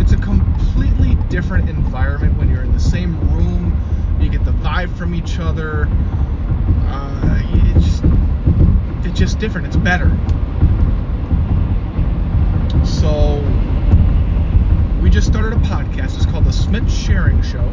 it's 0.00 0.12
a 0.12 0.16
completely 0.16 1.16
different 1.28 1.68
environment 1.68 2.38
when 2.38 2.48
you're 2.48 2.62
in 2.62 2.72
the 2.72 2.80
same 2.80 3.20
room. 3.34 3.78
You 4.22 4.30
get 4.30 4.42
the 4.46 4.52
vibe 4.52 4.96
from 4.96 5.14
each 5.14 5.38
other. 5.38 5.86
Uh, 6.86 7.42
it's 7.76 7.84
just 7.84 8.04
it's 9.04 9.18
just 9.18 9.38
different. 9.38 9.66
It's 9.66 9.76
better. 9.76 10.10
So 12.84 13.42
we 15.02 15.10
just 15.10 15.26
started 15.26 15.52
a 15.52 15.56
podcast. 15.56 16.16
It's 16.16 16.24
called 16.24 16.46
the 16.46 16.52
Smith 16.52 16.90
Sharing 16.90 17.42
Show. 17.42 17.68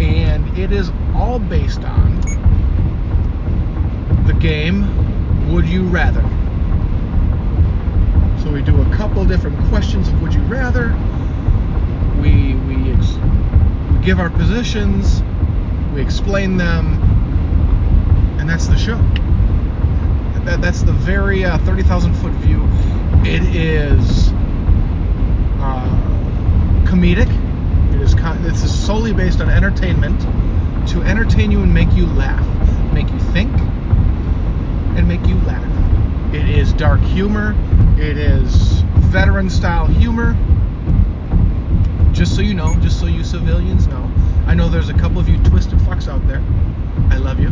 And 0.00 0.58
it 0.58 0.72
is 0.72 0.90
all 1.14 1.38
based 1.38 1.84
on 1.84 2.20
the 4.26 4.32
game 4.40 5.52
Would 5.52 5.68
You 5.68 5.84
Rather. 5.84 6.22
So 8.42 8.50
we 8.50 8.62
do 8.62 8.82
a 8.82 8.96
couple 8.96 9.24
different 9.24 9.56
questions 9.68 10.08
of 10.08 10.20
Would 10.22 10.34
You 10.34 10.42
Rather. 10.42 10.88
We, 12.20 12.54
we, 12.66 12.92
ex- 12.92 13.14
we 13.92 14.04
give 14.04 14.18
our 14.18 14.30
positions, 14.30 15.22
we 15.94 16.02
explain 16.02 16.56
them, 16.56 16.94
and 18.40 18.48
that's 18.48 18.66
the 18.66 18.76
show 18.76 18.98
that, 20.44 20.60
that's 20.60 20.82
the 20.82 20.92
very 20.92 21.44
uh, 21.44 21.58
30,000 21.58 22.14
foot 22.14 22.32
view. 22.34 22.62
It 23.24 23.54
is 23.54 24.30
uh, 25.60 26.84
comedic. 26.86 27.28
It 27.94 28.00
is 28.00 28.14
this 28.42 28.62
is 28.62 28.86
solely 28.86 29.12
based 29.12 29.40
on 29.40 29.50
entertainment 29.50 30.20
to 30.88 31.02
entertain 31.02 31.50
you 31.50 31.62
and 31.62 31.72
make 31.72 31.92
you 31.92 32.06
laugh, 32.06 32.44
make 32.92 33.08
you 33.10 33.18
think, 33.32 33.52
and 34.96 35.06
make 35.06 35.24
you 35.26 35.36
laugh. 35.46 36.34
It 36.34 36.48
is 36.48 36.72
dark 36.72 37.00
humor. 37.00 37.54
It 37.98 38.16
is 38.16 38.82
veteran 39.10 39.50
style 39.50 39.86
humor. 39.86 40.36
Just 42.12 42.34
so 42.34 42.42
you 42.42 42.54
know, 42.54 42.74
just 42.76 42.98
so 42.98 43.06
you 43.06 43.24
civilians 43.24 43.86
know, 43.86 44.10
I 44.46 44.54
know 44.54 44.68
there's 44.68 44.88
a 44.88 44.94
couple 44.94 45.20
of 45.20 45.28
you 45.28 45.38
twisted 45.44 45.78
fucks 45.80 46.08
out 46.08 46.26
there. 46.26 46.42
I 47.10 47.16
love 47.18 47.40
you. 47.40 47.50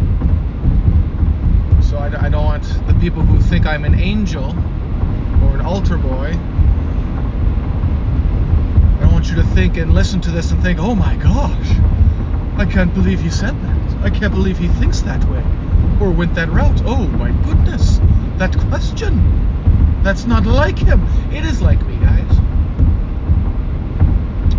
So 1.82 1.96
I, 1.98 2.26
I 2.26 2.28
don't 2.28 2.44
want 2.44 2.64
the 2.86 2.94
people 3.00 3.22
who 3.22 3.40
think 3.40 3.66
I'm 3.78 3.84
an 3.84 4.00
angel 4.00 4.46
or 4.46 5.54
an 5.54 5.60
altar 5.60 5.98
boy. 5.98 6.32
I 8.96 8.98
don't 9.02 9.12
want 9.12 9.28
you 9.28 9.36
to 9.36 9.44
think 9.54 9.76
and 9.76 9.94
listen 9.94 10.20
to 10.22 10.32
this 10.32 10.50
and 10.50 10.60
think, 10.60 10.80
oh 10.80 10.96
my 10.96 11.14
gosh, 11.14 11.70
I 12.56 12.66
can't 12.68 12.92
believe 12.92 13.20
he 13.20 13.30
said 13.30 13.54
that. 13.62 14.02
I 14.02 14.10
can't 14.10 14.34
believe 14.34 14.58
he 14.58 14.66
thinks 14.66 15.02
that 15.02 15.24
way 15.26 15.44
or 16.00 16.10
went 16.10 16.34
that 16.34 16.48
route. 16.48 16.82
Oh 16.86 17.06
my 17.06 17.30
goodness, 17.46 18.00
that 18.38 18.58
question. 18.68 20.02
That's 20.02 20.24
not 20.24 20.44
like 20.44 20.76
him. 20.76 21.06
It 21.32 21.44
is 21.44 21.62
like 21.62 21.80
me, 21.86 21.98
guys. 21.98 22.36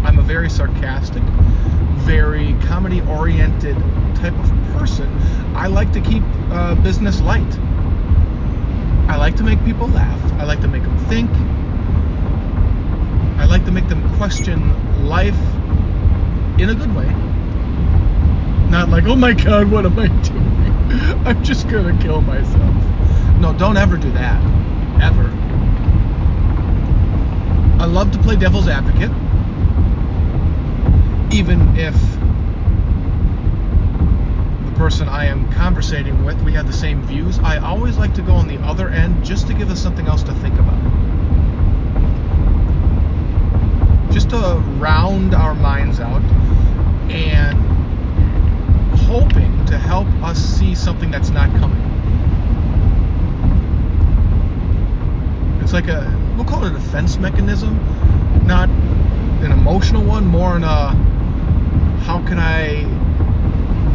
I'm 0.06 0.18
a 0.18 0.24
very 0.24 0.50
sarcastic, 0.50 1.24
very 2.06 2.56
comedy 2.68 3.02
oriented 3.02 3.76
type 4.16 4.40
of 4.40 4.50
person. 4.80 5.14
I 5.58 5.68
like 5.68 5.92
to 5.92 6.00
keep 6.00 6.24
uh, 6.52 6.76
business 6.76 7.20
light. 7.20 7.60
I 9.10 9.18
like 9.18 9.36
to 9.38 9.44
make 9.44 9.64
people 9.66 9.88
laugh. 9.88 10.22
I 10.40 10.44
like 10.44 10.62
to 10.62 10.68
make 10.68 10.84
them 10.84 10.98
think. 11.08 11.32
I 13.40 13.46
like 13.46 13.66
to 13.66 13.72
make 13.72 13.88
them 13.88 14.02
question 14.18 15.08
life 15.08 15.40
in 16.60 16.70
a 16.70 16.76
good 16.76 16.96
way. 16.96 17.08
Not 18.70 18.90
like, 18.90 19.06
oh 19.06 19.16
my 19.16 19.34
god, 19.34 19.72
what 19.72 19.86
am 19.88 19.98
I 19.98 20.08
doing? 20.08 21.26
I'm 21.26 21.44
just 21.44 21.68
gonna 21.68 22.00
kill 22.02 22.22
myself. 22.22 22.76
No, 23.40 23.52
don't 23.58 23.78
ever 23.78 23.98
do 23.98 24.12
that. 24.12 24.40
Ever. 25.02 25.28
I 27.82 27.86
love 27.86 28.12
to 28.12 28.20
play 28.20 28.36
devil's 28.36 28.68
advocate. 28.68 29.10
Even 31.34 31.76
if 31.76 31.96
person 34.80 35.10
I 35.10 35.26
am 35.26 35.52
conversating 35.52 36.24
with, 36.24 36.42
we 36.42 36.54
have 36.54 36.66
the 36.66 36.72
same 36.72 37.02
views. 37.02 37.38
I 37.40 37.58
always 37.58 37.98
like 37.98 38.14
to 38.14 38.22
go 38.22 38.32
on 38.32 38.48
the 38.48 38.56
other 38.60 38.88
end 38.88 39.26
just 39.26 39.46
to 39.48 39.54
give 39.54 39.70
us 39.70 39.78
something 39.78 40.08
else 40.08 40.24
to 40.24 40.34
think 40.36 40.58
about. 40.58 40.80
Just 44.10 44.30
to 44.30 44.64
round 44.78 45.36
our 45.36 45.54
minds 45.54 46.00
out 46.00 46.22
and 47.12 47.60
hoping 49.00 49.66
to 49.66 49.78
help 49.78 50.08
us 50.24 50.40
see 50.40 50.74
something 50.76 51.12
that's 51.12 51.30
not 51.30 51.50
coming. 51.60 51.82
It's 55.62 55.74
like 55.74 55.90
a, 55.90 56.08
we'll 56.38 56.46
call 56.46 56.64
it 56.64 56.72
a 56.72 56.76
defense 56.76 57.18
mechanism, 57.18 57.76
not 58.48 58.70
an 58.70 59.52
emotional 59.52 60.06
one, 60.06 60.26
more 60.26 60.56
in 60.56 60.64
a 60.64 60.92
how 62.06 62.26
can 62.26 62.40
I 62.40 63.09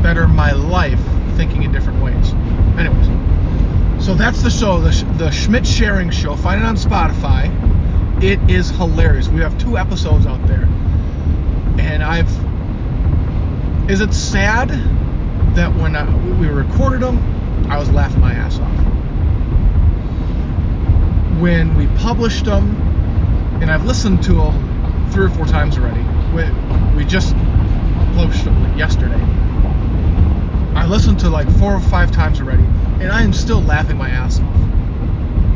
better 0.05 0.29
my 0.29 0.53
life 0.53 1.01
thinking 1.35 1.63
in 1.63 1.73
different 1.73 2.03
ways. 2.03 2.35
Anyways, 2.79 4.05
so 4.05 4.15
that's 4.15 4.43
the 4.43 4.51
show, 4.51 4.79
the, 4.79 4.91
the 5.17 5.31
Schmidt 5.31 5.67
Sharing 5.67 6.11
Show. 6.11 6.37
Find 6.37 6.61
it 6.61 6.67
on 6.67 6.77
Spotify. 6.77 8.23
It 8.23 8.39
is 8.51 8.69
hilarious. 8.69 9.29
We 9.29 9.41
have 9.41 9.59
two 9.59 9.79
episodes 9.79 10.27
out 10.27 10.47
there, 10.47 10.65
and 11.79 12.03
I've. 12.03 12.29
Is 13.91 14.03
it 14.03 14.13
sad 14.13 14.69
that 15.57 15.75
when 15.75 15.97
I, 15.97 16.05
we 16.39 16.49
recorded 16.49 17.01
them, 17.01 17.19
I 17.71 17.79
was 17.79 17.91
laughing 17.91 18.21
my 18.21 18.35
ass 18.35 18.59
off. 18.59 18.79
When 21.41 21.75
we 21.77 21.87
published 21.99 22.45
them, 22.45 22.77
and 23.63 23.71
I've 23.71 23.87
listened 23.87 24.23
to 24.25 24.35
them 24.35 25.11
three 25.13 25.25
or 25.25 25.31
four 25.31 25.47
times 25.47 25.79
already. 25.79 26.03
We, 26.35 26.45
we 26.95 27.05
just 27.07 27.35
published 28.15 28.45
them 28.45 28.79
yesterday 28.79 29.44
I 30.75 30.87
listened 30.87 31.21
to 31.21 31.31
like 31.31 31.51
four 31.59 31.75
or 31.75 31.81
five 31.81 32.11
times 32.11 32.41
already, 32.41 32.65
and 33.01 33.11
I 33.11 33.23
am 33.23 33.33
still 33.33 33.63
laughing 33.63 33.97
my 33.97 34.11
ass 34.11 34.41
off. 34.41 34.57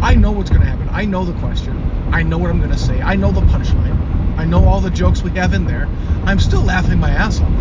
I 0.03 0.15
know 0.15 0.33
what's 0.33 0.51
going 0.51 0.63
to 0.63 0.69
happen. 0.69 0.89
I 0.91 1.05
know 1.05 1.25
the 1.25 1.39
question. 1.41 1.77
I 2.13 2.23
know 2.23 2.39
what 2.39 2.51
I'm 2.51 2.59
going 2.59 2.71
to 2.71 2.79
say. 2.79 3.01
I 3.03 3.17
know 3.17 3.33
the 3.33 3.41
punchline. 3.43 4.39
I 4.39 4.45
know 4.45 4.65
all 4.65 4.81
the 4.81 4.91
jokes 4.91 5.23
we 5.23 5.31
have 5.33 5.53
in 5.53 5.67
there. 5.67 5.89
I'm 6.25 6.39
still 6.39 6.63
laughing 6.63 7.01
my 7.01 7.11
ass 7.11 7.41
off. 7.41 7.53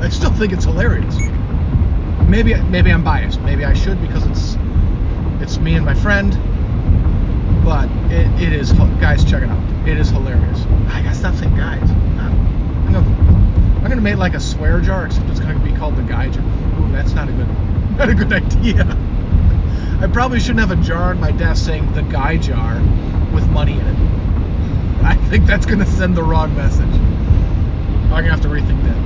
I 0.00 0.08
still 0.08 0.32
think 0.32 0.52
it's 0.52 0.64
hilarious. 0.64 1.16
Maybe 2.26 2.54
maybe 2.54 2.90
I'm 2.90 3.04
biased. 3.04 3.40
Maybe 3.42 3.64
I 3.64 3.74
should 3.74 4.00
because 4.00 4.24
it's 4.26 4.56
it's 5.42 5.58
me 5.58 5.74
and 5.74 5.84
my 5.84 5.94
friend. 5.94 6.32
But 7.64 7.90
it, 8.10 8.42
it 8.42 8.52
is 8.52 8.72
guys, 8.72 9.24
check 9.24 9.42
it 9.42 9.48
out. 9.48 9.86
It 9.86 9.98
is 9.98 10.08
hilarious. 10.08 10.64
I 10.88 11.02
gotta 11.02 11.14
stop 11.14 11.34
saying 11.34 11.54
guys. 11.54 11.88
I'm 11.90 12.92
gonna, 12.92 13.78
I'm 13.82 13.88
gonna 13.88 14.00
make 14.00 14.16
like 14.16 14.34
a 14.34 14.40
swear 14.40 14.80
jar, 14.80 15.06
except 15.06 15.28
it's 15.28 15.40
gonna 15.40 15.58
be 15.58 15.72
called 15.72 15.96
the 15.96 16.02
guy 16.02 16.30
jar. 16.30 16.42
That's 16.92 17.12
not 17.14 17.28
a 17.28 17.32
good. 17.32 17.48
Not 17.98 18.08
a 18.08 18.14
good 18.14 18.32
idea. 18.32 18.86
I 20.00 20.08
probably 20.10 20.40
shouldn't 20.40 20.60
have 20.60 20.70
a 20.70 20.82
jar 20.82 21.10
on 21.10 21.20
my 21.20 21.30
desk 21.30 21.66
saying 21.66 21.92
the 21.92 22.00
guy 22.02 22.38
jar 22.38 22.76
with 23.34 23.46
money 23.50 23.74
in 23.78 23.86
it. 23.86 23.96
I 25.04 25.14
think 25.28 25.46
that's 25.46 25.66
to 25.66 25.86
send 25.86 26.16
the 26.16 26.22
wrong 26.22 26.56
message. 26.56 26.88
I'm 26.88 28.24
to 28.24 28.30
have 28.30 28.40
to 28.40 28.48
rethink 28.48 28.82
that. 28.82 29.02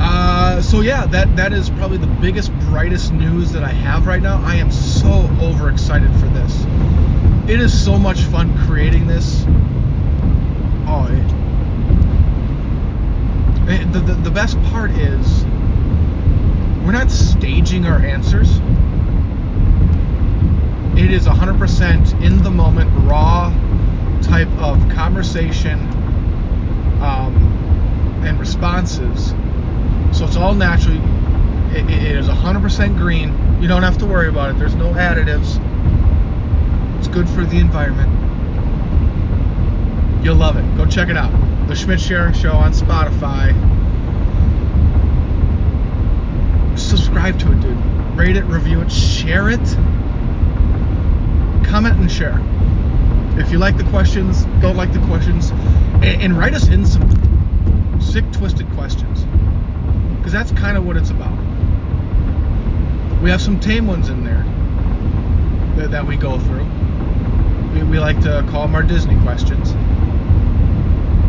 Uh, 0.00 0.62
so 0.62 0.80
yeah, 0.82 1.06
that 1.06 1.34
that 1.36 1.52
is 1.52 1.70
probably 1.70 1.98
the 1.98 2.06
biggest, 2.06 2.52
brightest 2.60 3.12
news 3.12 3.52
that 3.52 3.64
I 3.64 3.70
have 3.70 4.06
right 4.06 4.22
now. 4.22 4.40
I 4.44 4.56
am 4.56 4.70
so 4.70 5.28
overexcited 5.40 6.10
for 6.20 6.26
this. 6.28 6.64
It 7.50 7.58
is 7.60 7.72
so 7.84 7.98
much 7.98 8.20
fun 8.20 8.56
creating 8.66 9.06
this. 9.06 9.44
Oh, 10.86 11.08
it, 13.68 13.80
it, 13.80 13.92
the, 13.92 14.00
the 14.00 14.14
the 14.14 14.30
best 14.30 14.60
part 14.64 14.90
is 14.90 15.44
we're 16.84 16.92
not 16.92 17.10
staging 17.10 17.86
our 17.86 17.98
answers. 17.98 18.56
It 20.98 21.12
is 21.12 21.26
100% 21.26 22.22
in 22.22 22.42
the 22.42 22.50
moment, 22.50 22.90
raw 23.08 23.50
type 24.22 24.48
of 24.58 24.88
conversation 24.90 25.78
um, 27.00 28.22
and 28.24 28.38
responses 28.40 29.32
so 30.12 30.24
it's 30.26 30.36
all 30.36 30.54
natural. 30.54 30.96
It, 31.74 31.88
it 31.90 32.16
is 32.16 32.28
100% 32.28 32.96
green. 32.96 33.62
You 33.62 33.68
don't 33.68 33.82
have 33.82 33.98
to 33.98 34.06
worry 34.06 34.28
about 34.28 34.50
it. 34.50 34.58
There's 34.58 34.74
no 34.74 34.92
additives. 34.92 35.60
It's 36.98 37.08
good 37.08 37.28
for 37.28 37.44
the 37.44 37.58
environment. 37.58 38.10
You'll 40.24 40.36
love 40.36 40.56
it. 40.56 40.76
Go 40.76 40.86
check 40.86 41.08
it 41.08 41.16
out. 41.16 41.30
The 41.68 41.76
Schmidt 41.76 42.00
Sharing 42.00 42.32
Show 42.32 42.52
on 42.52 42.72
Spotify. 42.72 43.52
Subscribe 47.08 47.40
to 47.40 47.52
it, 47.52 47.60
dude. 47.62 48.18
Rate 48.18 48.36
it, 48.36 48.44
review 48.44 48.82
it, 48.82 48.92
share 48.92 49.48
it. 49.48 49.66
Comment 51.66 51.98
and 51.98 52.12
share. 52.12 52.38
If 53.40 53.50
you 53.50 53.56
like 53.56 53.78
the 53.78 53.84
questions, 53.84 54.44
don't 54.60 54.76
like 54.76 54.92
the 54.92 54.98
questions, 55.06 55.50
and, 56.02 56.36
write 56.36 56.52
us 56.52 56.68
in 56.68 56.84
some 56.84 57.98
sick, 57.98 58.30
twisted 58.30 58.70
questions 58.72 59.24
because 60.18 60.32
that's 60.32 60.52
kind 60.52 60.76
of 60.76 60.84
what 60.84 60.98
it's 60.98 61.08
about. 61.08 61.32
We 63.22 63.30
have 63.30 63.40
some 63.40 63.58
tame 63.58 63.86
ones 63.86 64.10
in 64.10 64.22
there 64.22 64.44
that, 65.76 65.90
that 65.92 66.06
we 66.06 66.16
go 66.16 66.38
through. 66.38 66.66
We, 67.72 67.84
we 67.84 67.98
like 67.98 68.20
to 68.24 68.46
call 68.50 68.66
them 68.66 68.74
our 68.74 68.82
Disney 68.82 69.18
questions, 69.22 69.72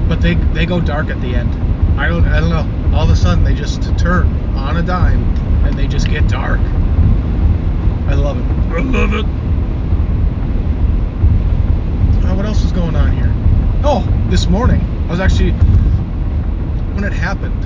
but 0.10 0.20
they 0.20 0.34
they 0.34 0.66
go 0.66 0.82
dark 0.82 1.08
at 1.08 1.22
the 1.22 1.34
end. 1.34 1.54
I 1.98 2.10
don't 2.10 2.26
I 2.26 2.42
don't 2.42 2.50
know. 2.50 2.98
All 2.98 3.06
of 3.06 3.10
a 3.10 3.16
sudden 3.16 3.46
they 3.46 3.54
just 3.54 3.82
turn 3.98 4.28
on 4.58 4.76
a 4.76 4.84
dime 4.84 5.49
they 5.80 5.88
just 5.88 6.10
get 6.10 6.28
dark. 6.28 6.60
I 6.60 8.14
love 8.14 8.38
it. 8.38 8.44
I 8.74 8.82
love 8.82 9.14
it. 9.14 9.24
Uh, 12.26 12.36
what 12.36 12.46
else 12.46 12.66
is 12.66 12.74
going 12.74 12.98
on 12.98 13.16
here? 13.16 13.32
Oh, 13.86 14.06
this 14.30 14.46
morning 14.48 14.82
I 15.08 15.12
was 15.12 15.22
actually 15.22 15.52
when 16.96 17.06
it 17.06 17.14
happened 17.14 17.64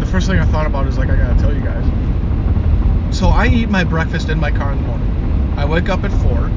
the 0.00 0.06
first 0.06 0.26
thing 0.26 0.40
I 0.40 0.44
thought 0.46 0.66
about 0.66 0.88
is 0.88 0.98
like 0.98 1.08
I 1.08 1.14
gotta 1.14 1.38
tell 1.38 1.54
you 1.54 1.60
guys. 1.60 3.16
So 3.16 3.28
I 3.28 3.46
eat 3.46 3.68
my 3.68 3.84
breakfast 3.84 4.28
in 4.28 4.40
my 4.40 4.50
car 4.50 4.72
in 4.72 4.82
the 4.82 4.88
morning. 4.88 5.54
I 5.56 5.64
wake 5.66 5.88
up 5.88 6.02
at 6.02 6.10
four. 6.10 6.48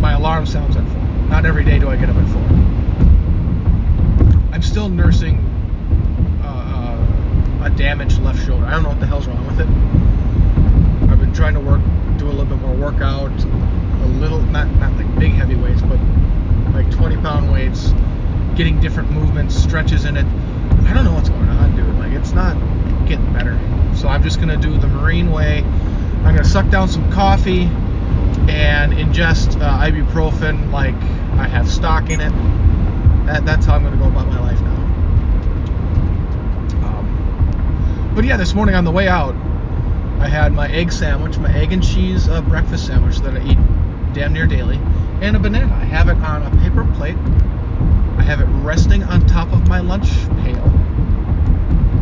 My 0.00 0.12
alarm 0.12 0.46
sounds 0.46 0.76
at 0.76 0.88
four. 0.88 1.02
Not 1.28 1.44
every 1.44 1.64
day 1.64 1.78
do 1.78 1.90
I 1.90 1.96
get 1.96 2.08
up 2.08 2.16
at 2.16 2.28
four. 2.28 2.42
I'm 4.54 4.62
still 4.62 4.88
nursing 4.88 5.49
a 7.62 7.70
damaged 7.70 8.20
left 8.22 8.44
shoulder. 8.46 8.64
I 8.64 8.72
don't 8.72 8.82
know 8.82 8.90
what 8.90 9.00
the 9.00 9.06
hell's 9.06 9.26
wrong 9.26 9.46
with 9.46 9.60
it. 9.60 9.68
I've 11.10 11.20
been 11.20 11.32
trying 11.32 11.54
to 11.54 11.60
work, 11.60 11.80
do 12.18 12.26
a 12.26 12.30
little 12.30 12.44
bit 12.44 12.58
more 12.58 12.74
workout, 12.74 13.32
a 13.32 14.06
little, 14.18 14.40
not 14.40 14.68
not 14.76 14.96
like 14.96 15.18
big 15.18 15.32
heavy 15.32 15.54
weights, 15.56 15.82
but 15.82 15.98
like 16.72 16.90
20 16.90 17.16
pound 17.16 17.52
weights, 17.52 17.92
getting 18.56 18.80
different 18.80 19.10
movements, 19.10 19.54
stretches 19.54 20.04
in 20.04 20.16
it. 20.16 20.26
I 20.86 20.94
don't 20.94 21.04
know 21.04 21.12
what's 21.14 21.28
going 21.28 21.48
on, 21.48 21.76
dude. 21.76 21.94
Like 21.96 22.12
it's 22.12 22.32
not 22.32 22.56
getting 23.06 23.32
better. 23.32 23.58
So 23.94 24.08
I'm 24.08 24.22
just 24.22 24.40
gonna 24.40 24.56
do 24.56 24.78
the 24.78 24.88
marine 24.88 25.30
way. 25.30 25.62
I'm 25.62 26.34
gonna 26.34 26.44
suck 26.44 26.68
down 26.70 26.88
some 26.88 27.10
coffee 27.12 27.64
and 28.48 28.92
ingest 28.92 29.60
uh, 29.60 29.78
ibuprofen 29.80 30.70
like 30.70 30.94
I 31.38 31.46
have 31.48 31.68
stock 31.70 32.10
in 32.10 32.20
it. 32.20 32.32
That, 33.26 33.44
that's 33.44 33.66
how 33.66 33.74
I'm 33.74 33.84
gonna 33.84 33.96
go 33.96 34.06
about 34.08 34.26
my 34.28 34.40
life 34.40 34.60
now. 34.60 34.76
Um, 36.86 37.06
but 38.14 38.24
yeah, 38.24 38.36
this 38.36 38.54
morning 38.54 38.74
on 38.74 38.84
the 38.84 38.90
way 38.90 39.08
out, 39.08 39.34
I 40.20 40.28
had 40.28 40.52
my 40.52 40.70
egg 40.70 40.92
sandwich, 40.92 41.38
my 41.38 41.52
egg 41.52 41.72
and 41.72 41.82
cheese 41.82 42.28
uh, 42.28 42.42
breakfast 42.42 42.86
sandwich 42.86 43.18
that 43.18 43.36
I 43.36 43.44
eat 43.44 43.58
damn 44.12 44.32
near 44.32 44.46
daily, 44.46 44.76
and 45.22 45.36
a 45.36 45.38
banana. 45.38 45.74
I 45.74 45.84
have 45.84 46.08
it 46.08 46.16
on 46.18 46.42
a 46.42 46.50
paper 46.62 46.84
plate. 46.96 47.16
I 48.18 48.22
have 48.22 48.40
it 48.40 48.48
resting 48.64 49.02
on 49.02 49.26
top 49.26 49.52
of 49.52 49.68
my 49.68 49.80
lunch 49.80 50.10
pail 50.42 50.70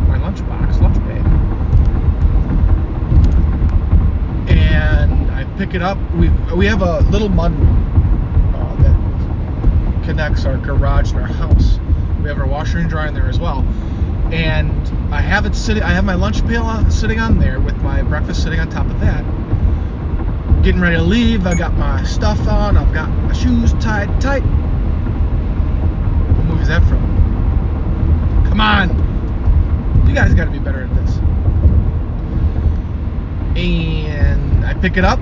my 0.09 0.17
lunch 0.17 0.45
box, 0.47 0.79
lunch 0.79 0.97
bag. 0.97 1.25
And 4.49 5.31
I 5.31 5.45
pick 5.57 5.75
it 5.75 5.81
up. 5.81 5.97
We 6.13 6.29
we 6.55 6.65
have 6.65 6.81
a 6.81 7.01
little 7.11 7.29
mud 7.29 7.53
room 7.53 8.55
uh, 8.55 8.75
that 8.81 10.03
connects 10.05 10.45
our 10.45 10.57
garage 10.57 11.11
and 11.11 11.21
our 11.21 11.27
house. 11.27 11.79
We 12.21 12.27
have 12.27 12.39
our 12.39 12.47
washer 12.47 12.79
and 12.79 12.89
dryer 12.89 13.07
in 13.07 13.13
there 13.13 13.29
as 13.29 13.39
well. 13.39 13.59
And 14.31 14.98
I 15.11 15.21
have 15.21 15.45
it 15.47 15.55
sitting. 15.55 15.81
I 15.81 15.89
have 15.89 16.03
my 16.03 16.13
lunch 16.13 16.45
pail 16.45 16.89
sitting 16.91 17.19
on 17.19 17.39
there 17.39 17.59
with 17.59 17.75
my 17.77 18.03
breakfast 18.03 18.43
sitting 18.43 18.59
on 18.59 18.69
top 18.69 18.85
of 18.85 18.99
that. 18.99 19.23
Getting 20.63 20.81
ready 20.81 20.97
to 20.97 21.01
leave. 21.01 21.47
I 21.47 21.55
got 21.55 21.73
my 21.73 22.03
stuff 22.03 22.47
on. 22.47 22.77
I've 22.77 22.93
got 22.93 23.09
my 23.09 23.33
shoes 23.33 23.73
tied 23.73 24.21
tight. 24.21 24.43
What 26.35 26.45
movie 26.45 26.61
is 26.61 26.67
that 26.67 26.83
from? 26.87 27.01
Come 28.49 28.61
on. 28.61 30.07
You 30.07 30.13
guys 30.13 30.33
got 30.35 30.45
to 30.45 30.51
be 30.51 30.59
better 30.59 30.83
at 30.83 30.95
this. 30.95 31.17
And 33.57 34.65
I 34.65 34.75
pick 34.75 34.97
it 34.97 35.05
up. 35.05 35.19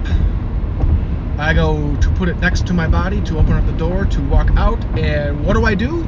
I 1.38 1.54
go 1.54 1.95
to 1.95 2.10
put 2.12 2.28
it 2.30 2.38
next 2.39 2.67
to 2.67 2.73
my 2.73 2.88
body 2.88 3.21
to 3.21 3.38
open 3.38 3.54
up 3.54 3.65
the 3.65 3.71
door 3.73 4.04
to 4.06 4.21
walk 4.23 4.50
out. 4.58 4.84
And 4.97 5.45
what 5.45 5.54
do 5.54 5.63
I 5.65 5.76
do? 5.76 6.04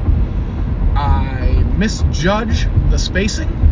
I 0.96 1.64
misjudge 1.78 2.68
the 2.90 2.98
spacing. 2.98 3.69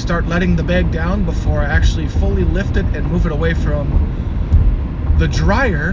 Start 0.00 0.26
letting 0.26 0.56
the 0.56 0.62
bag 0.62 0.90
down 0.90 1.24
before 1.24 1.60
I 1.60 1.66
actually 1.66 2.08
fully 2.08 2.42
lift 2.42 2.78
it 2.78 2.86
and 2.96 3.06
move 3.12 3.26
it 3.26 3.32
away 3.32 3.52
from 3.52 5.14
the 5.18 5.28
dryer. 5.28 5.90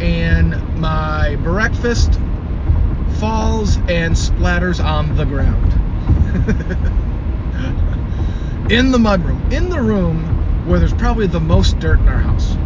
And 0.00 0.78
my 0.78 1.34
breakfast 1.42 2.12
falls 3.18 3.76
and 3.88 4.14
splatters 4.14 4.82
on 4.82 5.16
the 5.16 5.24
ground. 5.24 5.72
in 8.72 8.92
the 8.92 8.98
mudroom, 8.98 9.52
in 9.52 9.68
the 9.68 9.82
room 9.82 10.68
where 10.68 10.78
there's 10.78 10.94
probably 10.94 11.26
the 11.26 11.40
most 11.40 11.80
dirt 11.80 11.98
in 11.98 12.08
our 12.08 12.20
house. 12.20 12.56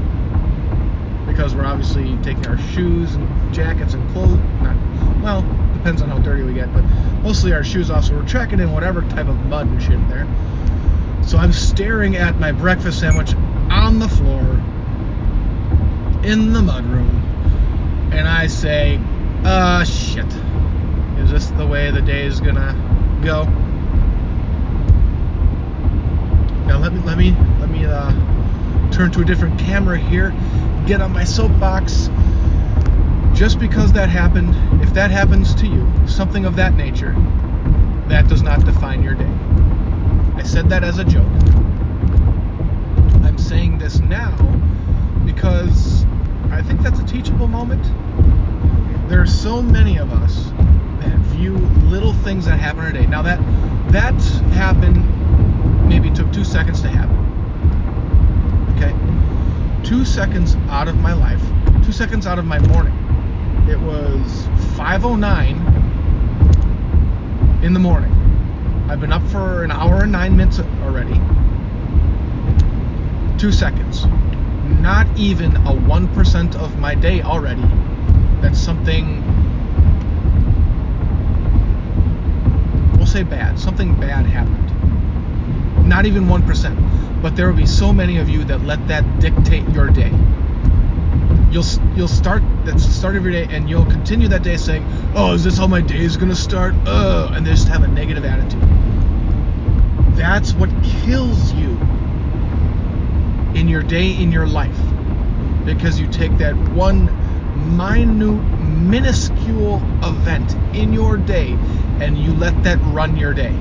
Because 1.26 1.54
we're 1.54 1.64
obviously 1.64 2.14
taking 2.18 2.46
our 2.46 2.58
shoes 2.58 3.14
and 3.14 3.54
jackets 3.54 3.94
and 3.94 4.06
clothes, 4.12 4.38
not, 4.60 4.76
well, 5.22 5.42
depends 5.74 6.02
on 6.02 6.08
how 6.08 6.18
dirty 6.18 6.42
we 6.42 6.52
get, 6.52 6.72
but 6.72 6.82
mostly 7.22 7.52
our 7.52 7.64
shoes 7.64 7.90
off, 7.90 8.04
so 8.04 8.14
we're 8.14 8.26
tracking 8.26 8.60
in 8.60 8.72
whatever 8.72 9.02
type 9.02 9.28
of 9.28 9.36
mud 9.46 9.66
and 9.66 9.82
shit 9.82 10.08
there. 10.08 10.26
So 11.22 11.38
I'm 11.38 11.52
staring 11.52 12.16
at 12.16 12.38
my 12.38 12.52
breakfast 12.52 13.00
sandwich 13.00 13.34
on 13.70 13.98
the 13.98 14.08
floor 14.08 14.42
in 16.24 16.52
the 16.52 16.60
mudroom, 16.60 17.08
and 18.12 18.28
I 18.28 18.46
say, 18.46 19.00
uh, 19.44 19.84
shit. 19.84 20.26
Is 21.18 21.30
this 21.30 21.46
the 21.46 21.66
way 21.66 21.90
the 21.90 22.02
day 22.02 22.24
is 22.26 22.40
gonna 22.40 22.74
go? 23.24 23.44
Now 26.66 26.78
let 26.78 26.92
me 26.92 27.00
let 27.00 27.16
me 27.16 27.34
let 27.60 27.70
me 27.70 27.84
uh, 27.84 28.10
turn 28.90 29.10
to 29.12 29.20
a 29.20 29.24
different 29.24 29.58
camera 29.58 29.98
here. 29.98 30.34
Get 30.86 31.00
on 31.00 31.12
my 31.12 31.24
soapbox. 31.24 32.08
Just 33.36 33.60
because 33.60 33.92
that 33.92 34.08
happened, 34.08 34.54
if 34.82 34.94
that 34.94 35.10
happens 35.10 35.54
to 35.56 35.66
you, 35.66 35.86
something 36.08 36.46
of 36.46 36.56
that 36.56 36.72
nature, 36.72 37.12
that 38.08 38.28
does 38.28 38.40
not 38.40 38.64
define 38.64 39.02
your 39.02 39.14
day. 39.14 39.30
I 40.36 40.42
said 40.42 40.70
that 40.70 40.82
as 40.82 40.98
a 40.98 41.04
joke. 41.04 41.30
I'm 43.24 43.36
saying 43.36 43.76
this 43.76 44.00
now 44.00 44.34
because 45.26 46.06
I 46.50 46.62
think 46.62 46.80
that's 46.80 46.98
a 46.98 47.04
teachable 47.04 47.46
moment. 47.46 47.84
There 49.10 49.20
are 49.20 49.26
so 49.26 49.60
many 49.60 49.98
of 49.98 50.14
us 50.14 50.46
that 51.00 51.18
view 51.36 51.58
little 51.90 52.14
things 52.14 52.46
that 52.46 52.58
happen 52.58 52.86
in 52.86 52.96
a 52.96 53.00
day. 53.00 53.06
Now 53.06 53.20
that 53.20 53.38
that 53.92 54.18
happened 54.54 55.04
maybe 55.86 56.10
took 56.10 56.32
two 56.32 56.44
seconds 56.44 56.80
to 56.80 56.88
happen. 56.88 57.16
Okay? 58.76 59.86
Two 59.86 60.06
seconds 60.06 60.56
out 60.70 60.88
of 60.88 60.96
my 61.00 61.12
life, 61.12 61.42
two 61.84 61.92
seconds 61.92 62.26
out 62.26 62.38
of 62.38 62.46
my 62.46 62.58
morning. 62.60 63.05
It 63.68 63.80
was 63.80 64.46
5.09 64.76 67.64
in 67.64 67.72
the 67.72 67.80
morning. 67.80 68.12
I've 68.88 69.00
been 69.00 69.12
up 69.12 69.26
for 69.26 69.64
an 69.64 69.72
hour 69.72 70.04
and 70.04 70.12
nine 70.12 70.36
minutes 70.36 70.60
already. 70.84 71.20
Two 73.38 73.50
seconds. 73.50 74.06
Not 74.80 75.08
even 75.18 75.56
a 75.56 75.72
1% 75.72 76.54
of 76.54 76.78
my 76.78 76.94
day 76.94 77.22
already. 77.22 77.64
That's 78.40 78.60
something, 78.60 79.20
we'll 82.96 83.06
say 83.06 83.24
bad. 83.24 83.58
Something 83.58 83.98
bad 83.98 84.26
happened. 84.26 85.88
Not 85.88 86.06
even 86.06 86.26
1%. 86.26 87.20
But 87.20 87.34
there 87.34 87.48
will 87.48 87.56
be 87.56 87.66
so 87.66 87.92
many 87.92 88.18
of 88.18 88.28
you 88.28 88.44
that 88.44 88.60
let 88.60 88.86
that 88.86 89.18
dictate 89.18 89.68
your 89.70 89.88
day 89.88 90.12
you'll 91.56 91.96
you'll 91.96 92.06
start 92.06 92.42
that's 92.66 92.84
the 92.84 92.92
start 92.92 93.16
of 93.16 93.24
your 93.24 93.32
day 93.32 93.46
and 93.48 93.70
you'll 93.70 93.86
continue 93.86 94.28
that 94.28 94.42
day 94.42 94.58
saying 94.58 94.84
oh 95.14 95.32
is 95.32 95.42
this 95.42 95.56
how 95.56 95.66
my 95.66 95.80
day 95.80 96.00
is 96.00 96.18
going 96.18 96.28
to 96.28 96.36
start? 96.36 96.74
Uh 96.84 97.30
and 97.32 97.46
they 97.46 97.50
just 97.50 97.68
have 97.68 97.82
a 97.82 97.88
negative 97.88 98.26
attitude. 98.26 98.60
That's 100.14 100.52
what 100.52 100.68
kills 100.82 101.54
you 101.54 101.70
in 103.58 103.68
your 103.68 103.82
day 103.82 104.10
in 104.10 104.30
your 104.32 104.46
life 104.46 104.78
because 105.64 105.98
you 105.98 106.06
take 106.08 106.36
that 106.36 106.54
one 106.74 107.06
minute 107.74 108.42
minuscule 108.90 109.76
event 110.02 110.54
in 110.76 110.92
your 110.92 111.16
day 111.16 111.52
and 112.00 112.18
you 112.18 112.34
let 112.34 112.62
that 112.64 112.78
run 112.92 113.16
your 113.16 113.32
day. 113.32 113.52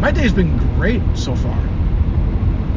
My 0.00 0.10
day's 0.10 0.34
been 0.34 0.58
great 0.76 1.02
so 1.14 1.34
far. 1.34 1.58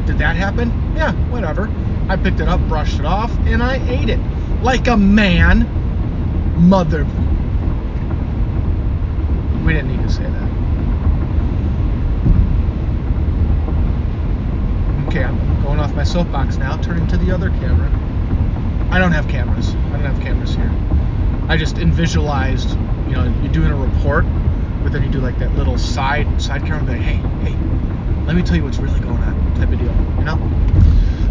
Did 0.06 0.16
that 0.16 0.34
happen? 0.34 0.70
Yeah 0.96 1.12
whatever 1.30 1.68
I 2.08 2.16
picked 2.16 2.40
it 2.40 2.48
up, 2.48 2.60
brushed 2.68 2.98
it 2.98 3.06
off, 3.06 3.30
and 3.46 3.62
I 3.62 3.76
ate 3.88 4.08
it 4.08 4.20
like 4.62 4.86
a 4.88 4.96
man. 4.96 5.66
Mother. 6.68 7.04
We 9.64 9.72
didn't 9.72 9.96
need 9.96 10.02
to 10.02 10.12
say 10.12 10.24
that. 10.24 10.50
Okay, 15.08 15.24
I'm 15.24 15.62
going 15.62 15.80
off 15.80 15.94
my 15.94 16.04
soapbox 16.04 16.56
now, 16.56 16.76
turning 16.78 17.06
to 17.08 17.16
the 17.16 17.32
other 17.32 17.50
camera. 17.50 17.90
I 18.90 18.98
don't 18.98 19.12
have 19.12 19.28
cameras. 19.28 19.74
I 19.74 19.92
don't 19.92 20.04
have 20.04 20.20
cameras 20.20 20.54
here. 20.54 20.70
I 21.48 21.56
just 21.56 21.76
visualized, 21.76 22.70
you 23.08 23.14
know, 23.14 23.24
you're 23.42 23.52
doing 23.52 23.72
a 23.72 23.76
report, 23.76 24.24
but 24.82 24.92
then 24.92 25.02
you 25.02 25.10
do 25.10 25.18
like 25.18 25.38
that 25.38 25.54
little 25.54 25.78
side 25.78 26.40
side 26.40 26.64
camera, 26.64 26.84
like, 26.92 27.00
hey, 27.00 27.16
hey, 27.44 27.56
let 28.26 28.36
me 28.36 28.42
tell 28.42 28.56
you 28.56 28.64
what's 28.64 28.78
really 28.78 29.00
going 29.00 29.22
on, 29.22 29.54
type 29.56 29.70
of 29.70 29.78
deal, 29.78 29.94
you 30.18 30.24
know? 30.24 30.38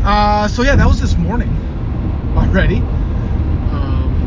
Uh, 0.03 0.47
so 0.47 0.63
yeah, 0.63 0.75
that 0.75 0.87
was 0.87 0.99
this 0.99 1.15
morning 1.15 1.49
already. 2.35 2.77
Um, 2.77 4.17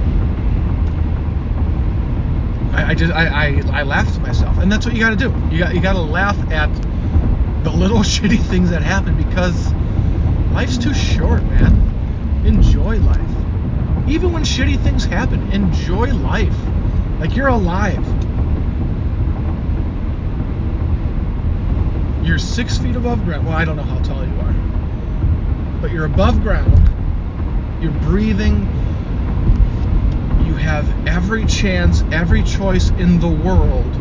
I, 2.73 2.91
I, 2.91 2.95
just 2.95 3.13
I, 3.13 3.27
I, 3.27 3.81
I 3.81 3.83
laughed 3.83 4.15
to 4.15 4.21
myself, 4.21 4.59
and 4.59 4.71
that's 4.71 4.87
what 4.87 4.95
you 4.95 5.01
got 5.01 5.11
to 5.11 5.17
do. 5.17 5.35
You 5.51 5.59
got 5.59 5.75
you 5.75 5.81
got 5.81 5.95
to 5.95 6.01
laugh 6.01 6.39
at 6.53 6.73
the 7.65 7.71
little 7.71 7.99
shitty 8.05 8.41
things 8.41 8.71
that 8.71 8.83
happen 8.83 9.17
because 9.17 9.73
life's 10.53 10.79
too 10.79 10.95
short, 10.95 11.43
man. 11.43 12.45
Enjoy 12.47 12.99
life. 12.99 13.21
Even 14.09 14.33
when 14.33 14.45
shitty 14.45 14.81
things 14.85 15.05
happen, 15.05 15.51
enjoy 15.51 16.15
life. 16.15 16.57
Like 17.19 17.35
you're 17.35 17.49
alive. 17.49 18.05
You're 22.25 22.39
six 22.39 22.79
feet 22.79 22.95
above 22.95 23.25
ground. 23.25 23.47
Well, 23.47 23.57
I 23.57 23.65
don't 23.65 23.77
know 23.77 23.83
how 23.83 23.99
but 25.85 25.93
you're 25.93 26.07
above 26.07 26.41
ground, 26.41 26.89
you're 27.79 27.93
breathing, 27.93 28.61
you 30.47 30.55
have 30.55 30.89
every 31.07 31.45
chance, 31.45 32.03
every 32.11 32.43
choice 32.43 32.89
in 32.93 33.21
the 33.21 33.29
world 33.29 33.93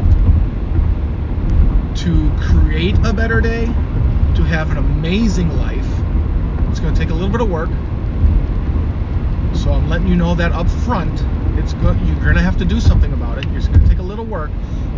to 1.93 2.32
create 2.39 2.96
a 3.04 3.12
better 3.12 3.41
day, 3.41 3.65
to 3.65 4.43
have 4.43 4.72
an 4.72 4.78
amazing 4.78 5.50
life. 5.58 5.86
It's 6.69 6.80
going 6.80 6.93
to 6.93 6.98
take 6.98 7.10
a 7.10 7.13
little 7.13 7.28
bit 7.28 7.41
of 7.41 7.50
work. 7.50 7.67
So 9.54 9.74
I'm 9.74 9.89
letting 9.89 10.08
you 10.08 10.15
know 10.15 10.36
that 10.36 10.54
up 10.54 10.69
front, 10.69 11.22
it's 11.60 11.74
go- 11.74 12.00
you're 12.06 12.24
going 12.24 12.36
to 12.36 12.41
have 12.41 12.56
to 12.60 12.65
do 12.65 12.80
something 12.80 13.12
about 13.12 13.39
it. 13.39 13.46
It's 13.48 13.67
going 13.67 13.82
to 13.82 13.89
take 13.89 14.00
a 14.00 14.04
little 14.04 14.26
work, 14.26 14.52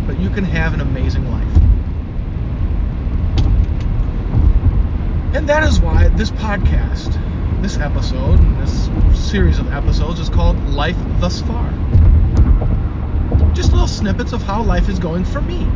but 0.06 0.20
you 0.20 0.30
can 0.30 0.44
have 0.44 0.72
an 0.72 0.80
amazing 0.80 1.28
life. 1.32 1.55
And 5.36 5.46
that 5.50 5.64
is 5.64 5.78
why 5.80 6.08
this 6.08 6.30
podcast, 6.30 7.12
this 7.60 7.76
episode, 7.76 8.38
this 8.58 8.88
series 9.12 9.58
of 9.58 9.70
episodes 9.70 10.18
is 10.18 10.30
called 10.30 10.56
Life 10.70 10.96
Thus 11.20 11.42
Far. 11.42 11.70
Just 13.52 13.70
little 13.72 13.86
snippets 13.86 14.32
of 14.32 14.42
how 14.42 14.62
life 14.62 14.88
is 14.88 14.98
going 14.98 15.26
for 15.26 15.42
me. 15.42 15.68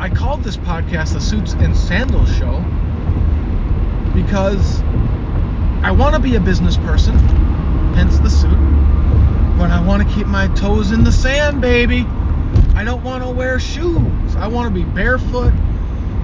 I 0.00 0.10
called 0.12 0.42
this 0.42 0.56
podcast 0.56 1.12
the 1.12 1.20
Suits 1.20 1.52
and 1.52 1.76
Sandals 1.76 2.36
Show 2.36 2.58
because 4.12 4.82
I 5.84 5.92
want 5.96 6.16
to 6.16 6.20
be 6.20 6.34
a 6.34 6.40
business 6.40 6.76
person, 6.76 7.16
hence 7.94 8.18
the 8.18 8.30
suit, 8.30 8.50
but 9.56 9.70
I 9.70 9.80
want 9.80 10.02
to 10.02 10.12
keep 10.12 10.26
my 10.26 10.48
toes 10.56 10.90
in 10.90 11.04
the 11.04 11.12
sand, 11.12 11.60
baby. 11.60 12.04
I 12.74 12.82
don't 12.82 13.04
want 13.04 13.22
to 13.22 13.30
wear 13.30 13.60
shoes. 13.60 14.34
I 14.34 14.48
want 14.48 14.74
to 14.74 14.74
be 14.74 14.84
barefoot 14.84 15.52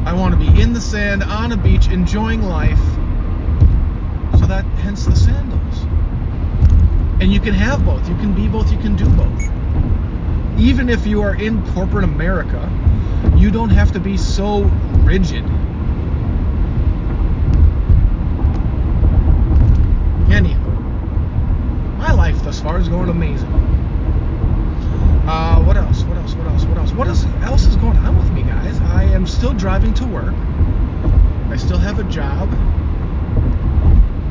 I 0.05 0.13
want 0.15 0.35
to 0.35 0.53
be 0.53 0.61
in 0.61 0.73
the 0.73 0.81
sand 0.81 1.23
on 1.23 1.53
a 1.53 1.57
beach 1.57 1.89
enjoying 1.89 2.43
life. 2.43 2.79
So 4.39 4.47
that 4.47 4.65
hence 4.83 5.05
the 5.07 5.15
sandals. 5.15 5.83
And 7.21 7.33
you 7.33 7.39
can 7.39 7.55
have 7.55 7.85
both. 7.85 8.09
You 8.09 8.17
can 8.17 8.35
be 8.35 8.49
both. 8.49 8.73
You 8.73 8.79
can 8.79 8.97
do 8.97 9.09
both. 9.11 9.43
Even 10.59 10.89
if 10.89 11.07
you 11.07 11.23
are 11.23 11.35
in 11.37 11.65
corporate 11.73 12.05
America, 12.05 12.69
you 13.37 13.51
don't 13.51 13.71
have 13.71 13.93
to 13.93 14.01
be 14.01 14.17
so 14.17 14.63
rigid. 15.05 15.45
Anyhow, 20.31 20.69
my 21.99 22.13
life 22.13 22.43
thus 22.43 22.61
far 22.61 22.79
is 22.79 22.89
going 22.89 23.09
amazing. 23.09 23.53
Uh, 25.27 25.63
what 25.63 25.77
else? 25.77 26.03
What 26.03 26.17
else? 26.17 26.35
What 26.35 26.49
else? 26.49 26.65
What 26.65 26.77
else? 26.79 26.93
What 26.93 27.09
else 27.45 27.67
is 27.67 27.77
going 27.77 27.97
on 27.99 28.19
with 28.19 28.33
me, 28.33 28.43
guys? 28.43 28.72
I 28.93 29.05
am 29.05 29.27
still 29.27 29.55
driving 29.55 29.95
to 29.95 30.07
work. 30.07 30.35
I 31.51 31.57
still 31.57 31.79
have 31.79 31.99
a 31.99 32.05
job 32.05 32.53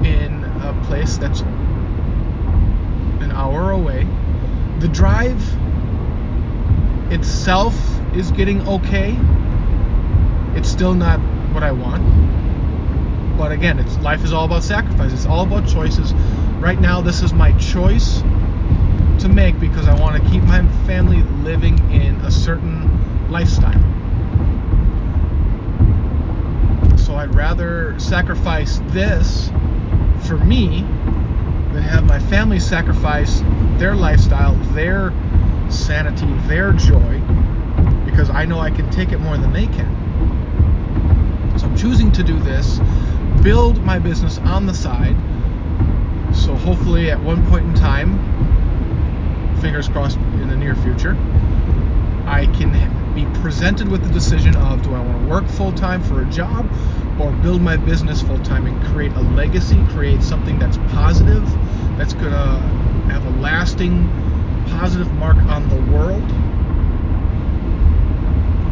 in 0.06 0.43
a 0.43 0.80
place 0.86 1.17
that's 1.17 1.41
an 3.21 3.32
hour 3.32 3.71
away. 3.71 4.08
The 4.80 4.88
drive 4.88 5.41
itself 7.12 7.76
is 8.15 8.32
getting 8.32 8.67
okay. 8.67 9.17
It's 10.56 10.69
still 10.69 10.93
not 10.93 11.19
what 11.54 11.63
I 11.63 11.71
want. 11.71 13.38
But 13.38 13.52
again, 13.52 13.80
it's 13.80 13.97
life 14.00 14.24
is 14.24 14.32
all 14.32 14.45
about 14.45 14.63
sacrifice. 14.63 15.12
It's 15.12 15.26
all 15.26 15.43
about 15.43 15.67
choices. 15.67 16.13
Right 16.60 16.80
now, 16.80 17.02
this 17.02 17.24
is 17.24 17.34
my 17.34 17.52
choice 17.58 18.21
to 19.21 19.28
make 19.28 19.60
because 19.60 19.88
I 19.88 20.00
want 20.00 20.21
to 20.21 20.30
keep 20.30 20.43
my 20.43 20.62
family 20.86 21.24
living 21.43 21.78
in 21.91 22.15
a 22.21 22.32
certain 22.32 23.30
lifestyle. 23.32 23.90
So 27.12 27.17
I'd 27.17 27.36
rather 27.36 28.00
sacrifice 28.00 28.80
this 28.86 29.50
for 30.26 30.38
me 30.38 30.80
than 31.74 31.84
have 31.84 32.06
my 32.06 32.19
family 32.19 32.58
sacrifice 32.58 33.41
their 33.78 33.95
lifestyle, 33.95 34.56
their 34.74 35.12
sanity, 35.69 36.32
their 36.47 36.71
joy, 36.71 37.19
because 38.06 38.30
I 38.30 38.45
know 38.45 38.60
I 38.60 38.71
can 38.71 38.89
take 38.91 39.12
it 39.12 39.17
more 39.17 39.38
than 39.38 39.52
they 39.52 39.65
can. 39.65 41.60
So 41.60 41.65
I'm 41.65 41.76
choosing 41.76 42.13
to 42.13 42.24
do 42.24 42.39
this, 42.39 42.80
build 43.43 43.84
my 43.84 44.00
business 44.00 44.38
on 44.38 44.65
the 44.65 44.74
side. 44.74 45.17
So 46.34 46.56
hopefully 46.56 47.12
at 47.12 47.21
one 47.21 47.45
point 47.47 47.65
in 47.65 47.74
time, 47.74 48.15
fingers 49.60 49.89
crossed 49.89 50.15
in 50.15 50.47
the 50.47 50.56
near 50.56 50.76
future, 50.76 51.17
I 52.26 52.47
can 52.58 52.71
be 53.13 53.26
presented 53.41 53.89
with 53.89 54.02
the 54.02 54.13
decision 54.13 54.56
of 54.56 54.82
do 54.82 54.93
I 54.93 55.02
want 55.02 55.21
to 55.21 55.28
work 55.28 55.45
full 55.50 55.74
time 55.74 56.02
for 56.02 56.21
a 56.21 56.26
job 56.30 56.65
or 57.21 57.31
build 57.43 57.62
my 57.62 57.77
business 57.77 58.21
full 58.21 58.39
time 58.39 58.65
and 58.65 58.84
create 58.88 59.12
a 59.13 59.21
legacy, 59.21 59.77
create 59.89 60.23
something 60.23 60.57
that's 60.57 60.77
positive, 60.91 61.43
that's 61.97 62.13
going 62.13 62.31
to 62.31 62.57
have 63.12 63.23
a 63.25 63.29
lasting 63.39 64.10
positive 64.69 65.12
mark 65.13 65.38
on 65.38 65.69
the 65.69 65.75
world. 65.91 66.23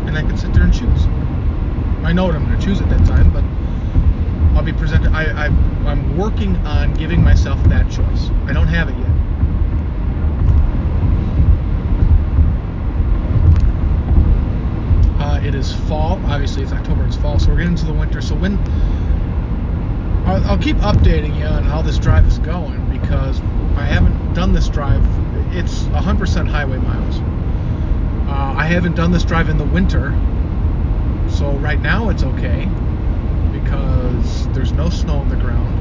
And 0.08 0.18
I 0.18 0.22
can 0.22 0.36
sit 0.38 0.52
there 0.54 0.64
and 0.64 0.74
choose. 0.74 1.06
I 2.04 2.12
know 2.12 2.26
what 2.26 2.36
I'm 2.36 2.46
going 2.46 2.60
to 2.60 2.66
choose 2.66 2.82
at 2.82 2.90
that 2.90 3.06
time, 3.06 3.32
but 3.32 3.44
I'll 4.58 4.66
be 4.66 4.74
presented. 4.74 5.12
I, 5.12 5.26
I, 5.26 5.46
I'm 5.86 6.18
working 6.18 6.56
on 6.66 6.96
giving 6.96 7.24
myself 7.24 7.64
that 7.66 7.90
choice. 7.92 8.30
I 8.48 8.54
don't 8.54 8.68
have 8.68 8.90
it 8.90 8.98
yet. 8.98 9.09
It 15.44 15.56
is 15.56 15.74
fall. 15.88 16.20
Obviously, 16.26 16.64
it's 16.64 16.72
October, 16.72 17.06
it's 17.06 17.16
fall, 17.18 17.40
so 17.40 17.50
we're 17.50 17.58
getting 17.58 17.74
into 17.74 17.86
the 17.86 17.94
winter. 17.94 18.22
So 18.22 18.36
when 18.36 18.58
I'll, 20.26 20.44
I'll 20.46 20.58
keep 20.58 20.78
updating 20.78 21.38
you 21.38 21.46
on 21.46 21.64
how 21.64 21.82
this 21.82 21.98
drive 21.98 22.28
is 22.28 22.40
going 22.40 22.90
because 22.92 23.40
I 23.76 23.86
haven't 23.86 24.34
done 24.34 24.54
this 24.54 24.68
drive. 24.68 25.04
It's 25.56 25.84
100% 25.84 26.48
highway 26.48 26.78
miles. 26.78 27.18
Uh, 28.30 28.54
I 28.58 28.66
haven't 28.66 28.96
done 28.96 29.12
this 29.12 29.24
drive 29.24 29.50
in 29.50 29.58
the 29.58 29.66
winter, 29.66 30.12
so 31.30 31.52
right 31.58 31.80
now 31.80 32.10
it's 32.10 32.24
okay 32.24 32.66
because 33.52 34.48
there's 34.50 34.72
no 34.72 34.90
snow 34.90 35.16
on 35.16 35.30
the 35.30 35.36
ground. 35.36 35.76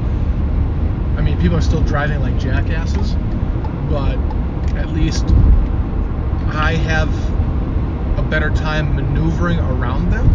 I 1.17 1.21
mean, 1.21 1.39
people 1.39 1.57
are 1.57 1.61
still 1.61 1.83
driving 1.83 2.21
like 2.21 2.39
jackasses, 2.39 3.13
but 3.89 4.17
at 4.75 4.89
least 4.89 5.25
I 6.47 6.73
have 6.73 7.09
better 8.29 8.49
time 8.51 8.95
maneuvering 8.95 9.59
around 9.59 10.11
them. 10.11 10.27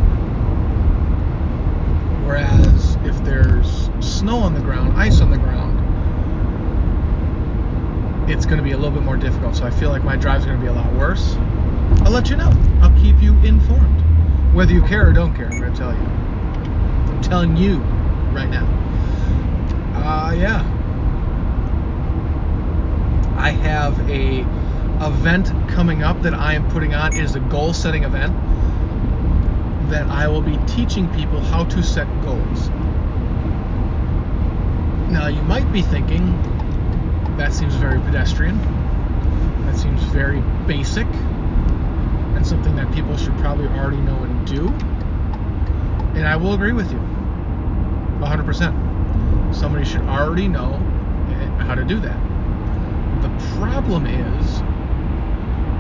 Whereas 2.27 2.97
if 3.05 3.23
there's 3.25 3.91
snow 4.01 4.39
on 4.39 4.55
the 4.55 4.61
ground, 4.61 4.99
ice 4.99 5.21
on 5.21 5.31
the 5.31 5.39
ground, 5.39 5.81
it's 8.29 8.47
going 8.47 8.59
to 8.59 8.65
be 8.65 8.73
a 8.73 8.77
little 8.77 8.91
bit 8.91 9.03
more 9.03 9.17
difficult. 9.17 9.55
So 9.55 9.65
I 9.65 9.71
feel 9.71 9.91
like 9.91 10.03
my 10.03 10.17
drive's 10.17 10.45
going 10.45 10.59
to 10.59 10.63
be 10.63 10.69
a 10.69 10.73
lot 10.73 10.93
worse. 10.95 11.37
I'll 12.05 12.11
let 12.11 12.31
you 12.31 12.37
know. 12.37 12.51
I'll 12.81 12.99
keep 13.01 13.21
you 13.23 13.35
informed. 13.45 14.03
Whether 14.55 14.73
you 14.73 14.83
care 14.83 15.09
or 15.09 15.13
don't 15.13 15.35
care, 15.35 15.47
I'm 15.47 15.61
going 15.61 15.73
to 15.73 15.79
tell 15.79 15.93
you. 15.93 16.01
I'm 16.01 17.21
telling 17.23 17.57
you 17.57 17.77
right 18.33 18.49
now. 18.49 18.67
Uh, 19.95 20.33
yeah. 20.33 20.63
I 23.37 23.51
have 23.51 23.99
a 24.09 24.41
event 25.05 25.49
coming 25.75 26.05
up 26.05 26.23
that 26.23 26.35
I 26.35 26.55
am 26.55 26.71
putting 26.71 26.95
on. 26.95 27.17
is 27.17 27.35
a 27.35 27.41
goal 27.41 27.73
setting 27.73 28.05
event 28.05 28.33
that 29.91 30.07
I 30.07 30.29
will 30.29 30.41
be 30.41 30.57
teaching 30.69 31.13
people 31.15 31.41
how 31.41 31.65
to 31.65 31.83
set 31.83 32.07
goals. 32.23 32.69
Now, 35.11 35.27
you 35.27 35.43
might 35.43 35.71
be 35.73 35.83
thinking, 35.83 36.27
that 37.37 37.53
seems 37.53 37.75
very 37.75 37.99
pedestrian. 38.01 38.57
That 39.67 39.77
seems 39.77 40.01
very 40.05 40.41
basic 40.67 41.07
and 41.07 42.47
something 42.47 42.77
that 42.77 42.93
people 42.95 43.17
should 43.17 43.37
probably 43.39 43.67
already 43.67 43.97
know 43.97 44.23
and 44.23 44.47
do. 44.47 44.69
And 46.17 46.27
I 46.27 46.37
will 46.37 46.55
agree 46.55 46.73
with 46.73 46.93
you 46.93 46.99
100%. 46.99 49.55
Somebody 49.55 49.85
should 49.85 50.03
already 50.03 50.47
know 50.47 50.75
eh, 50.75 51.65
how 51.65 51.75
to 51.75 51.85
do 51.85 51.99
that. 51.99 52.17
The 53.23 53.57
problem 53.59 54.07
is, 54.07 54.63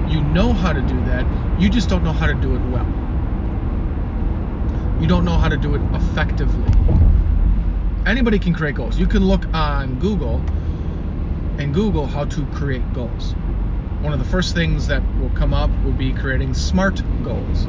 you 0.08 0.20
know 0.22 0.52
how 0.52 0.72
to 0.72 0.80
do 0.80 1.04
that, 1.04 1.26
you 1.60 1.68
just 1.68 1.88
don't 1.88 2.04
know 2.04 2.12
how 2.12 2.26
to 2.26 2.34
do 2.34 2.54
it 2.54 2.60
well. 2.70 2.86
You 5.00 5.06
don't 5.06 5.24
know 5.24 5.36
how 5.36 5.48
to 5.48 5.56
do 5.56 5.74
it 5.74 5.82
effectively. 5.92 6.70
Anybody 8.06 8.38
can 8.38 8.54
create 8.54 8.74
goals. 8.74 8.98
You 8.98 9.06
can 9.06 9.24
look 9.24 9.46
on 9.54 9.98
Google 9.98 10.36
and 11.58 11.72
Google 11.72 12.06
how 12.06 12.24
to 12.26 12.46
create 12.46 12.92
goals. 12.92 13.34
One 14.00 14.12
of 14.12 14.18
the 14.18 14.24
first 14.24 14.54
things 14.54 14.86
that 14.88 15.02
will 15.18 15.30
come 15.30 15.54
up 15.54 15.70
will 15.84 15.92
be 15.92 16.12
creating 16.12 16.54
SMART 16.54 17.02
goals. 17.22 17.66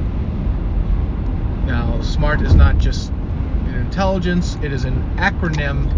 Now, 1.65 2.01
SMART 2.01 2.41
is 2.41 2.53
not 2.53 2.77
just 2.77 3.11
an 3.11 3.75
intelligence, 3.75 4.57
it 4.61 4.73
is 4.73 4.83
an 4.83 5.01
acronym 5.17 5.89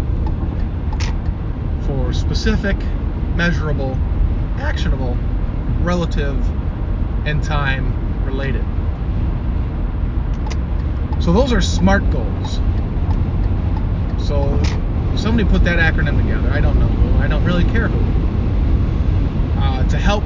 for 1.86 2.12
specific, 2.12 2.76
measurable, 3.34 3.94
actionable, 4.58 5.16
relative, 5.82 6.36
and 7.26 7.42
time 7.42 8.24
related. 8.24 8.64
So 11.22 11.32
those 11.32 11.52
are 11.52 11.60
SMART 11.60 12.10
goals. 12.10 12.60
So 14.26 14.60
somebody 15.16 15.48
put 15.48 15.64
that 15.64 15.78
acronym 15.78 16.20
together. 16.22 16.50
I 16.50 16.60
don't 16.60 16.78
know 16.78 16.86
who. 16.86 17.22
I 17.22 17.28
don't 17.28 17.44
really 17.44 17.64
care 17.64 17.88
who. 17.88 19.60
Uh, 19.60 19.88
to 19.88 19.98
help 19.98 20.22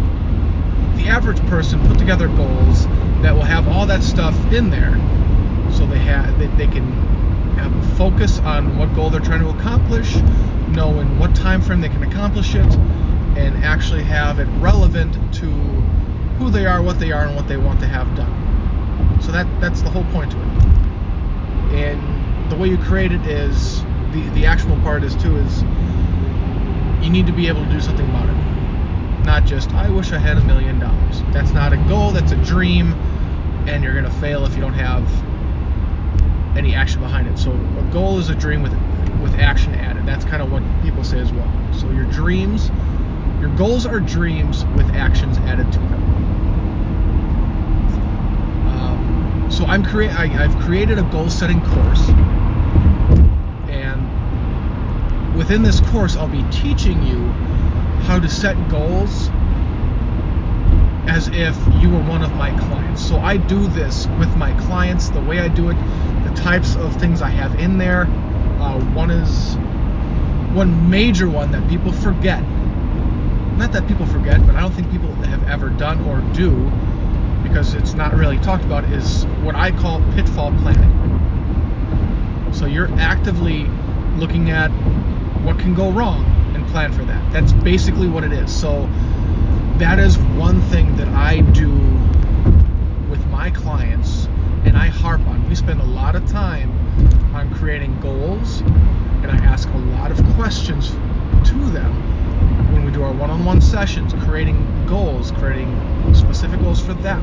the 0.96 1.08
average 1.08 1.40
person 1.46 1.84
put 1.88 1.98
together 1.98 2.28
goals 2.28 2.86
that 3.22 3.34
will 3.34 3.42
have 3.42 3.66
all 3.68 3.86
that 3.86 4.02
stuff 4.02 4.36
in 4.52 4.70
there, 4.70 4.94
so 5.72 5.86
they 5.86 5.98
have 5.98 6.38
they, 6.38 6.46
they 6.48 6.66
can 6.66 6.84
have 7.56 7.74
a 7.74 7.96
focus 7.96 8.38
on 8.40 8.76
what 8.76 8.94
goal 8.94 9.10
they're 9.10 9.20
trying 9.20 9.40
to 9.40 9.48
accomplish, 9.48 10.14
know 10.68 11.00
in 11.00 11.18
what 11.18 11.34
time 11.34 11.62
frame 11.62 11.80
they 11.80 11.88
can 11.88 12.02
accomplish 12.02 12.54
it, 12.54 12.78
and 13.36 13.64
actually 13.64 14.02
have 14.02 14.38
it 14.38 14.48
relevant 14.60 15.14
to 15.34 15.46
who 16.38 16.50
they 16.50 16.66
are, 16.66 16.82
what 16.82 16.98
they 16.98 17.12
are, 17.12 17.26
and 17.26 17.36
what 17.36 17.48
they 17.48 17.56
want 17.56 17.80
to 17.80 17.86
have 17.86 18.14
done. 18.16 19.20
So 19.22 19.32
that 19.32 19.46
that's 19.60 19.82
the 19.82 19.90
whole 19.90 20.04
point 20.12 20.32
to 20.32 20.38
it. 20.38 20.48
And 21.74 22.50
the 22.50 22.56
way 22.56 22.68
you 22.68 22.78
create 22.78 23.12
it 23.12 23.24
is 23.26 23.82
the 24.12 24.28
the 24.34 24.46
actual 24.46 24.76
part 24.80 25.04
is 25.04 25.14
too 25.16 25.36
is 25.36 25.62
you 27.02 27.10
need 27.10 27.26
to 27.26 27.32
be 27.32 27.48
able 27.48 27.64
to 27.64 27.70
do 27.70 27.80
something 27.80 28.08
about 28.08 28.28
it. 28.28 29.24
Not 29.24 29.44
just 29.44 29.72
I 29.72 29.88
wish 29.88 30.12
I 30.12 30.18
had 30.18 30.36
a 30.36 30.44
million 30.44 30.78
dollars. 30.78 31.22
That's 31.32 31.52
not 31.52 31.72
a 31.72 31.76
goal, 31.88 32.10
that's 32.10 32.32
a 32.32 32.44
dream, 32.44 32.92
and 33.66 33.82
you're 33.82 33.94
gonna 33.94 34.10
fail 34.10 34.44
if 34.44 34.54
you 34.54 34.60
don't 34.60 34.74
have 34.74 35.06
any 36.56 36.74
action 36.74 37.00
behind 37.00 37.28
it. 37.28 37.38
So 37.38 37.52
a 37.52 37.88
goal 37.92 38.18
is 38.18 38.28
a 38.28 38.34
dream 38.34 38.62
with 38.62 38.72
with 39.22 39.34
action 39.36 39.74
added. 39.74 40.04
That's 40.04 40.24
kind 40.24 40.42
of 40.42 40.50
what 40.50 40.62
people 40.82 41.04
say 41.04 41.20
as 41.20 41.32
well. 41.32 41.50
So 41.72 41.88
your 41.90 42.04
dreams 42.06 42.70
your 43.42 43.50
goals 43.56 43.84
are 43.86 43.98
dreams 43.98 44.64
with 44.76 44.86
actions 44.94 45.36
added 45.38 45.70
to 45.72 45.78
them. 45.80 46.02
Um, 48.68 49.48
so 49.50 49.64
I'm 49.64 49.84
create 49.84 50.12
I, 50.12 50.44
I've 50.44 50.56
created 50.60 51.00
a 51.00 51.02
goal 51.02 51.28
setting 51.28 51.60
course, 51.60 52.08
and 53.68 55.36
within 55.36 55.64
this 55.64 55.80
course, 55.90 56.16
I'll 56.16 56.28
be 56.28 56.44
teaching 56.52 57.02
you 57.02 57.18
how 58.06 58.20
to 58.20 58.28
set 58.28 58.54
goals 58.70 59.28
as 61.08 61.26
if 61.26 61.56
you 61.82 61.90
were 61.90 62.02
one 62.04 62.22
of 62.22 62.32
my 62.36 62.56
clients. 62.60 63.04
So 63.04 63.16
I 63.16 63.38
do 63.38 63.66
this 63.66 64.06
with 64.20 64.36
my 64.36 64.52
clients. 64.66 65.08
The 65.08 65.20
way 65.20 65.40
I 65.40 65.48
do 65.48 65.68
it, 65.70 65.76
the 66.28 66.32
types 66.36 66.76
of 66.76 66.94
things 66.94 67.20
I 67.20 67.30
have 67.30 67.58
in 67.58 67.76
there. 67.76 68.02
Uh, 68.60 68.78
one 68.94 69.10
is 69.10 69.56
one 70.54 70.88
major 70.88 71.28
one 71.28 71.50
that 71.50 71.68
people 71.68 71.90
forget 71.90 72.44
not 73.56 73.72
that 73.72 73.86
people 73.86 74.06
forget, 74.06 74.44
but 74.46 74.54
I 74.56 74.60
don't 74.60 74.72
think 74.72 74.90
people 74.90 75.12
have 75.12 75.46
ever 75.48 75.68
done 75.68 76.04
or 76.08 76.20
do 76.34 76.50
because 77.42 77.74
it's 77.74 77.94
not 77.94 78.14
really 78.14 78.38
talked 78.38 78.64
about 78.64 78.84
is 78.84 79.24
what 79.42 79.54
I 79.54 79.70
call 79.72 80.00
pitfall 80.14 80.52
planning. 80.62 80.90
So 82.52 82.66
you're 82.66 82.90
actively 82.98 83.64
looking 84.16 84.50
at 84.50 84.68
what 85.42 85.58
can 85.58 85.74
go 85.74 85.90
wrong 85.90 86.24
and 86.54 86.66
plan 86.68 86.92
for 86.92 87.04
that. 87.04 87.32
That's 87.32 87.52
basically 87.52 88.08
what 88.08 88.24
it 88.24 88.32
is. 88.32 88.54
So 88.54 88.88
that 89.78 89.98
is 89.98 90.18
one 90.18 90.60
thing 90.62 90.96
that 90.96 91.08
I 91.08 91.40
do 91.40 91.70
with 93.10 93.24
my 93.26 93.50
clients 93.50 94.26
and 94.64 94.76
I 94.76 94.86
harp 94.86 95.20
on. 95.26 95.48
We 95.48 95.54
spend 95.54 95.80
a 95.80 95.84
lot 95.86 96.14
of 96.14 96.26
time 96.30 96.70
on 97.34 97.52
creating 97.54 97.98
goals 98.00 98.60
and 98.60 99.30
I 99.30 99.36
ask 99.44 99.68
a 99.68 99.78
lot 99.78 100.10
of 100.10 100.22
questions 100.34 100.90
to 100.90 101.70
them 101.70 102.11
when 102.72 102.84
we 102.84 102.90
do 102.92 103.02
our 103.02 103.12
one-on-one 103.12 103.60
sessions, 103.60 104.12
creating 104.24 104.86
goals, 104.86 105.30
creating 105.32 105.70
specific 106.14 106.60
goals 106.60 106.80
for 106.84 106.94
them. 106.94 107.22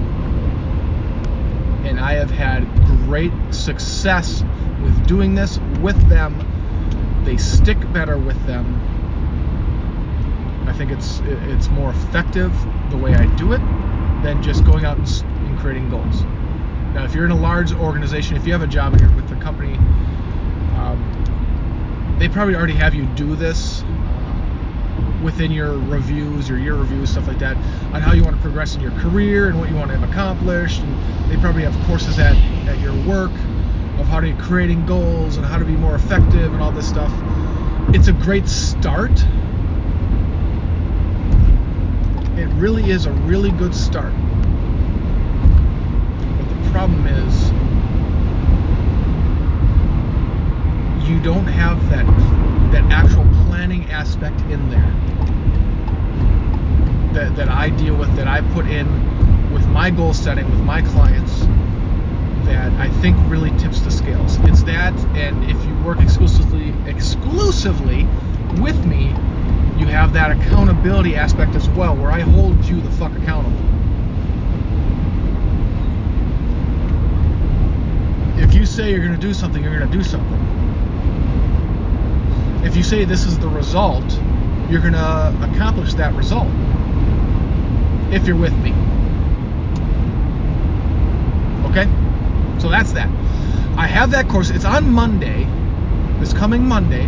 And 1.85 1.99
I 1.99 2.13
have 2.13 2.31
had 2.31 2.63
great 3.05 3.31
success 3.51 4.43
with 4.83 5.07
doing 5.07 5.35
this 5.35 5.59
with 5.81 5.97
them. 6.09 6.45
They 7.25 7.37
stick 7.37 7.77
better 7.91 8.17
with 8.17 8.45
them. 8.45 8.75
I 10.67 10.73
think 10.73 10.91
it's 10.91 11.19
it's 11.25 11.67
more 11.69 11.89
effective 11.89 12.53
the 12.89 12.97
way 12.97 13.13
I 13.15 13.25
do 13.35 13.53
it 13.53 13.61
than 14.23 14.43
just 14.43 14.63
going 14.65 14.85
out 14.85 14.97
and, 14.97 15.59
creating 15.59 15.89
goals. 15.89 16.21
Now, 16.93 17.03
if 17.03 17.13
you're 17.13 17.25
in 17.25 17.31
a 17.31 17.35
large 17.35 17.73
organization, 17.73 18.37
if 18.37 18.47
you 18.47 18.53
have 18.53 18.61
a 18.61 18.67
job 18.67 18.97
you're 18.97 19.11
with 19.11 19.29
a 19.29 19.35
company, 19.41 19.75
um, 20.77 22.15
they 22.17 22.29
probably 22.29 22.55
already 22.55 22.75
have 22.75 22.95
you 22.95 23.05
do 23.07 23.35
this 23.35 23.83
within 25.23 25.51
your 25.51 25.77
reviews, 25.77 26.47
your 26.47 26.57
year 26.57 26.75
reviews, 26.75 27.11
stuff 27.11 27.27
like 27.27 27.39
that, 27.39 27.57
on 27.93 28.01
how 28.01 28.13
you 28.13 28.23
want 28.23 28.35
to 28.35 28.41
progress 28.41 28.75
in 28.75 28.81
your 28.81 28.91
career 28.91 29.47
and 29.49 29.59
what 29.59 29.69
you 29.69 29.75
want 29.75 29.91
to 29.91 29.97
have 29.97 30.09
accomplished. 30.09 30.81
And 30.81 31.31
they 31.31 31.37
probably 31.37 31.63
have 31.63 31.87
courses 31.87 32.19
at, 32.19 32.35
at 32.67 32.79
your 32.79 32.93
work 33.07 33.31
of 33.99 34.07
how 34.07 34.19
to 34.19 34.33
be 34.33 34.41
creating 34.41 34.85
goals 34.85 35.37
and 35.37 35.45
how 35.45 35.57
to 35.57 35.65
be 35.65 35.73
more 35.73 35.95
effective 35.95 36.53
and 36.53 36.61
all 36.61 36.71
this 36.71 36.87
stuff. 36.87 37.11
It's 37.93 38.07
a 38.07 38.13
great 38.13 38.47
start. 38.47 39.11
It 42.37 42.47
really 42.55 42.91
is 42.91 43.05
a 43.05 43.11
really 43.11 43.51
good 43.51 43.75
start. 43.75 44.13
But 46.37 46.49
the 46.49 46.71
problem 46.71 47.05
is 47.07 47.51
you 51.09 51.19
don't 51.19 51.47
have 51.47 51.89
that 51.89 52.05
that 52.71 52.83
actual 52.91 53.27
planning 53.47 53.89
aspect 53.89 54.39
in 54.41 54.69
there 54.69 55.08
that, 57.13 57.35
that 57.35 57.49
I 57.49 57.69
deal 57.69 57.95
with, 57.95 58.15
that 58.15 58.27
I 58.27 58.41
put 58.53 58.67
in 58.67 58.87
with 59.51 59.65
my 59.67 59.89
goal 59.89 60.13
setting, 60.13 60.49
with 60.49 60.61
my 60.61 60.81
clients, 60.81 61.39
that 62.45 62.71
I 62.73 62.89
think 63.01 63.17
really 63.29 63.51
tips 63.57 63.81
the 63.81 63.91
scales. 63.91 64.37
It's 64.43 64.63
that, 64.63 64.93
and 65.15 65.43
if 65.43 65.65
you 65.65 65.75
work 65.83 65.99
exclusively 66.01 66.73
exclusively 66.87 68.07
with 68.61 68.85
me, 68.85 69.07
you 69.79 69.85
have 69.85 70.13
that 70.13 70.31
accountability 70.31 71.15
aspect 71.15 71.55
as 71.55 71.69
well, 71.69 71.95
where 71.95 72.11
I 72.11 72.19
hold 72.19 72.65
you 72.65 72.81
the 72.81 72.91
fuck 72.91 73.11
accountable. 73.13 73.57
If 78.43 78.53
you 78.53 78.65
say 78.65 78.91
you're 78.91 79.05
going 79.05 79.13
to 79.13 79.17
do 79.17 79.33
something, 79.33 79.63
you're 79.63 79.77
going 79.77 79.89
to 79.89 79.97
do 79.97 80.03
something. 80.03 80.37
If 82.65 82.75
you 82.75 82.83
say 82.83 83.05
this 83.05 83.25
is 83.25 83.39
the 83.39 83.47
result, 83.47 84.03
you're 84.69 84.81
going 84.81 84.93
to 84.93 85.51
accomplish 85.53 85.93
that 85.95 86.13
result. 86.13 86.47
If 88.11 88.25
you're 88.27 88.35
with 88.35 88.53
me. 88.57 88.71
Okay? 91.69 91.87
So 92.59 92.69
that's 92.69 92.93
that. 92.93 93.09
I 93.77 93.87
have 93.87 94.11
that 94.11 94.27
course. 94.27 94.49
It's 94.49 94.65
on 94.65 94.91
Monday, 94.91 95.47
this 96.19 96.33
coming 96.33 96.67
Monday, 96.67 97.05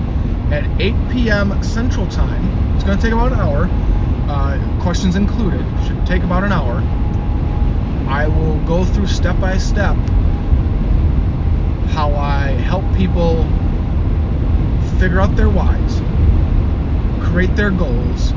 at 0.52 0.64
8 0.82 0.94
p.m. 1.12 1.64
Central 1.64 2.08
Time. 2.08 2.76
It's 2.76 2.84
going 2.84 2.98
to 2.98 3.04
take 3.04 3.14
about 3.14 3.32
an 3.32 3.40
hour, 3.40 3.68
uh, 4.30 4.82
questions 4.82 5.16
included. 5.16 5.66
Should 5.88 6.06
take 6.06 6.24
about 6.24 6.44
an 6.44 6.52
hour. 6.52 6.78
I 8.08 8.28
will 8.28 8.58
go 8.66 8.86
through 8.86 9.08
step 9.08 9.40
by 9.40 9.58
step 9.58 9.96
how 11.92 12.14
I 12.16 12.48
help 12.52 12.84
people 12.96 13.44
figure 15.00 15.20
out 15.20 15.36
their 15.36 15.50
whys, 15.50 16.02
create 17.30 17.56
their 17.56 17.72
goals, 17.72 18.32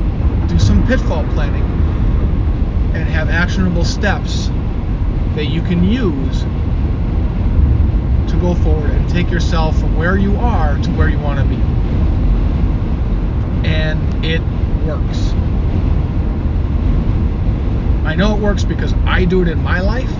do 0.47 0.59
some 0.59 0.85
pitfall 0.87 1.23
planning, 1.33 1.63
and 2.95 3.09
have 3.09 3.29
actionable 3.29 3.83
steps 3.83 4.47
that 5.35 5.47
you 5.47 5.61
can 5.61 5.83
use 5.83 6.39
to 8.31 8.39
go 8.39 8.55
forward 8.55 8.89
and 8.89 9.09
take 9.09 9.29
yourself 9.29 9.77
from 9.77 9.97
where 9.97 10.17
you 10.17 10.35
are 10.37 10.77
to 10.77 10.89
where 10.91 11.09
you 11.09 11.19
want 11.19 11.39
to 11.39 11.45
be. 11.45 11.61
And 13.67 14.23
it 14.23 14.41
works. 14.85 15.31
I 18.05 18.15
know 18.15 18.37
it 18.37 18.41
works 18.41 18.63
because 18.63 18.93
I 19.05 19.25
do 19.25 19.41
it 19.41 19.49
in 19.49 19.61
my 19.61 19.81
life, 19.81 20.15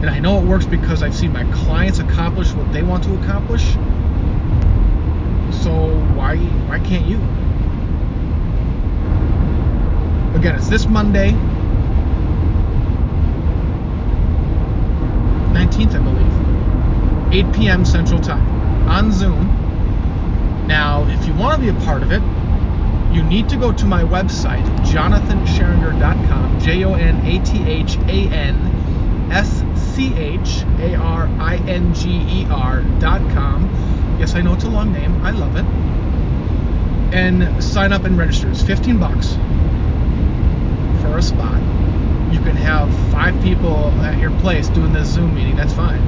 and 0.00 0.08
I 0.08 0.20
know 0.20 0.38
it 0.38 0.44
works 0.44 0.64
because 0.64 1.02
I've 1.02 1.14
seen 1.14 1.32
my 1.32 1.44
clients 1.52 1.98
accomplish 1.98 2.52
what 2.52 2.72
they 2.72 2.82
want 2.82 3.04
to 3.04 3.14
accomplish. 3.20 3.72
So 5.62 5.94
why 6.14 6.38
why 6.66 6.78
can't 6.78 7.04
you? 7.04 7.16
Again, 10.38 10.56
it's 10.56 10.68
this 10.68 10.86
Monday, 10.86 11.32
19th, 15.54 15.94
I 15.94 16.02
believe, 17.30 17.46
8 17.46 17.54
p.m. 17.54 17.84
Central 17.84 18.20
Time 18.20 18.88
on 18.88 19.12
Zoom. 19.12 19.46
Now, 20.66 21.06
if 21.08 21.26
you 21.26 21.34
want 21.34 21.60
to 21.60 21.72
be 21.72 21.76
a 21.76 21.84
part 21.84 22.02
of 22.02 22.10
it, 22.10 22.22
you 23.14 23.22
need 23.22 23.48
to 23.50 23.56
go 23.56 23.72
to 23.72 23.86
my 23.86 24.02
website, 24.02 24.64
jonathanscharinger.com, 24.86 26.60
J 26.60 26.84
O 26.84 26.94
N 26.94 27.24
A 27.24 27.38
T 27.44 27.62
H 27.64 27.96
A 27.96 28.28
N 28.34 29.30
S 29.30 29.62
C 29.94 30.12
H 30.14 30.64
A 30.80 30.96
R 30.96 31.28
I 31.38 31.56
N 31.68 31.94
G 31.94 32.10
E 32.10 32.46
R.com. 32.50 34.16
Yes, 34.18 34.34
I 34.34 34.42
know 34.42 34.54
it's 34.54 34.64
a 34.64 34.68
long 34.68 34.92
name. 34.92 35.22
I 35.22 35.30
love 35.30 35.54
it. 35.56 35.64
And 37.14 37.62
sign 37.62 37.92
up 37.92 38.04
and 38.04 38.18
register. 38.18 38.50
It's 38.50 38.62
15 38.62 38.98
bucks 38.98 39.34
for 41.02 41.16
a 41.18 41.22
spot. 41.22 41.62
You 42.34 42.40
can 42.40 42.56
have 42.56 42.92
five 43.12 43.40
people 43.44 43.92
at 44.02 44.18
your 44.18 44.32
place 44.40 44.68
doing 44.68 44.92
this 44.92 45.06
Zoom 45.06 45.36
meeting. 45.36 45.54
That's 45.54 45.72
fine. 45.72 46.00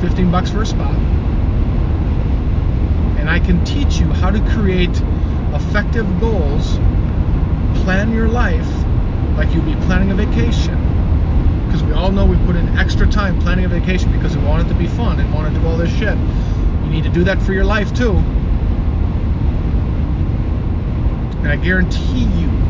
15 0.00 0.30
bucks 0.30 0.50
for 0.50 0.62
a 0.62 0.66
spot. 0.66 0.94
And 3.18 3.28
I 3.28 3.38
can 3.38 3.62
teach 3.66 3.98
you 3.98 4.06
how 4.06 4.30
to 4.30 4.40
create 4.56 5.02
effective 5.52 6.06
goals, 6.20 6.78
plan 7.84 8.14
your 8.14 8.28
life 8.28 8.66
like 9.36 9.54
you'd 9.54 9.66
be 9.66 9.74
planning 9.84 10.10
a 10.10 10.14
vacation. 10.14 10.74
Because 11.66 11.82
we 11.82 11.92
all 11.92 12.12
know 12.12 12.24
we 12.24 12.38
put 12.46 12.56
in 12.56 12.66
extra 12.78 13.06
time 13.06 13.38
planning 13.38 13.66
a 13.66 13.68
vacation 13.68 14.10
because 14.10 14.34
we 14.34 14.42
want 14.44 14.64
it 14.64 14.70
to 14.70 14.74
be 14.74 14.86
fun 14.86 15.20
and 15.20 15.34
want 15.34 15.52
to 15.52 15.60
do 15.60 15.66
all 15.66 15.76
this 15.76 15.90
shit. 15.90 16.16
You 16.16 16.90
need 16.90 17.04
to 17.04 17.10
do 17.10 17.24
that 17.24 17.42
for 17.42 17.52
your 17.52 17.66
life 17.66 17.94
too. 17.94 18.12
And 21.42 21.48
I 21.48 21.56
guarantee 21.56 22.24
you 22.24 22.67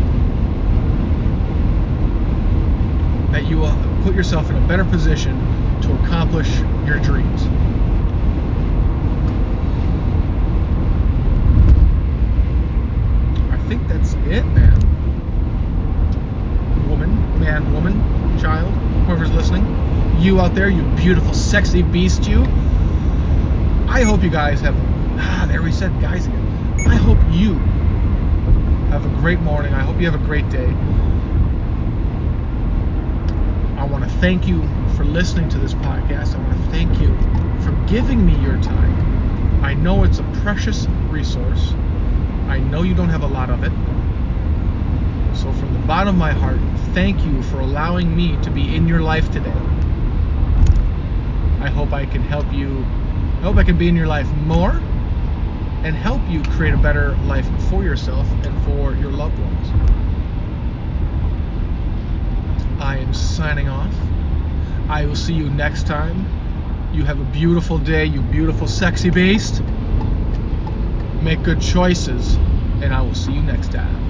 that 3.30 3.46
you 3.46 3.58
will 3.58 3.76
put 4.02 4.14
yourself 4.14 4.50
in 4.50 4.56
a 4.56 4.68
better 4.68 4.84
position 4.84 5.36
to 5.82 5.92
accomplish 6.02 6.58
your 6.86 6.98
dreams. 7.00 7.42
I 13.52 13.58
think 13.68 13.86
that's 13.86 14.14
it, 14.14 14.44
man. 14.46 14.78
Woman, 16.88 17.40
man, 17.40 17.72
woman, 17.74 18.38
child, 18.38 18.72
whoever's 19.06 19.30
listening. 19.30 19.66
You 20.18 20.40
out 20.40 20.54
there, 20.54 20.68
you 20.68 20.82
beautiful, 20.96 21.34
sexy 21.34 21.82
beast, 21.82 22.26
you. 22.26 22.42
I 23.88 24.02
hope 24.02 24.22
you 24.22 24.30
guys 24.30 24.60
have. 24.62 24.74
Ah, 25.18 25.46
there 25.48 25.62
we 25.62 25.72
said 25.72 26.00
guys 26.00 26.26
again. 26.26 26.46
I 26.86 26.94
hope 26.96 27.18
you 27.30 27.54
have 28.90 29.04
a 29.04 29.20
great 29.20 29.40
morning. 29.40 29.74
I 29.74 29.80
hope 29.80 30.00
you 30.00 30.10
have 30.10 30.20
a 30.20 30.24
great 30.24 30.48
day. 30.48 30.74
I 33.88 33.90
want 33.90 34.04
to 34.04 34.10
thank 34.18 34.46
you 34.46 34.60
for 34.96 35.04
listening 35.06 35.48
to 35.48 35.58
this 35.58 35.72
podcast. 35.72 36.34
I 36.34 36.38
want 36.46 36.62
to 36.62 36.70
thank 36.70 37.00
you 37.00 37.08
for 37.62 37.72
giving 37.88 38.24
me 38.24 38.36
your 38.36 38.60
time. 38.60 39.64
I 39.64 39.72
know 39.72 40.04
it's 40.04 40.18
a 40.18 40.24
precious 40.42 40.86
resource. 41.08 41.72
I 42.48 42.58
know 42.58 42.82
you 42.82 42.94
don't 42.94 43.08
have 43.08 43.22
a 43.22 43.26
lot 43.26 43.48
of 43.48 43.64
it. 43.64 43.72
So, 45.34 45.50
from 45.54 45.72
the 45.72 45.78
bottom 45.86 46.08
of 46.08 46.16
my 46.16 46.32
heart, 46.32 46.60
thank 46.92 47.24
you 47.24 47.42
for 47.44 47.60
allowing 47.60 48.14
me 48.14 48.36
to 48.42 48.50
be 48.50 48.76
in 48.76 48.86
your 48.86 49.00
life 49.00 49.32
today. 49.32 49.56
I 51.62 51.70
hope 51.70 51.94
I 51.94 52.04
can 52.04 52.20
help 52.20 52.52
you. 52.52 52.80
I 53.38 53.44
hope 53.44 53.56
I 53.56 53.64
can 53.64 53.78
be 53.78 53.88
in 53.88 53.96
your 53.96 54.06
life 54.06 54.30
more 54.44 54.72
and 55.82 55.96
help 55.96 56.20
you 56.28 56.42
create 56.42 56.74
a 56.74 56.78
better 56.78 57.16
life 57.24 57.48
for 57.70 57.84
yourself 57.84 58.30
and 58.44 58.64
for 58.66 58.94
your 58.96 59.12
loved 59.12 59.38
ones. 59.38 60.07
I 62.80 62.98
am 62.98 63.12
signing 63.12 63.68
off. 63.68 63.92
I 64.88 65.04
will 65.04 65.16
see 65.16 65.34
you 65.34 65.50
next 65.50 65.86
time. 65.86 66.26
You 66.94 67.04
have 67.04 67.20
a 67.20 67.24
beautiful 67.24 67.78
day, 67.78 68.04
you 68.04 68.20
beautiful, 68.20 68.66
sexy 68.66 69.10
beast. 69.10 69.62
Make 71.22 71.42
good 71.42 71.60
choices, 71.60 72.34
and 72.80 72.94
I 72.94 73.02
will 73.02 73.14
see 73.14 73.32
you 73.32 73.42
next 73.42 73.72
time. 73.72 74.07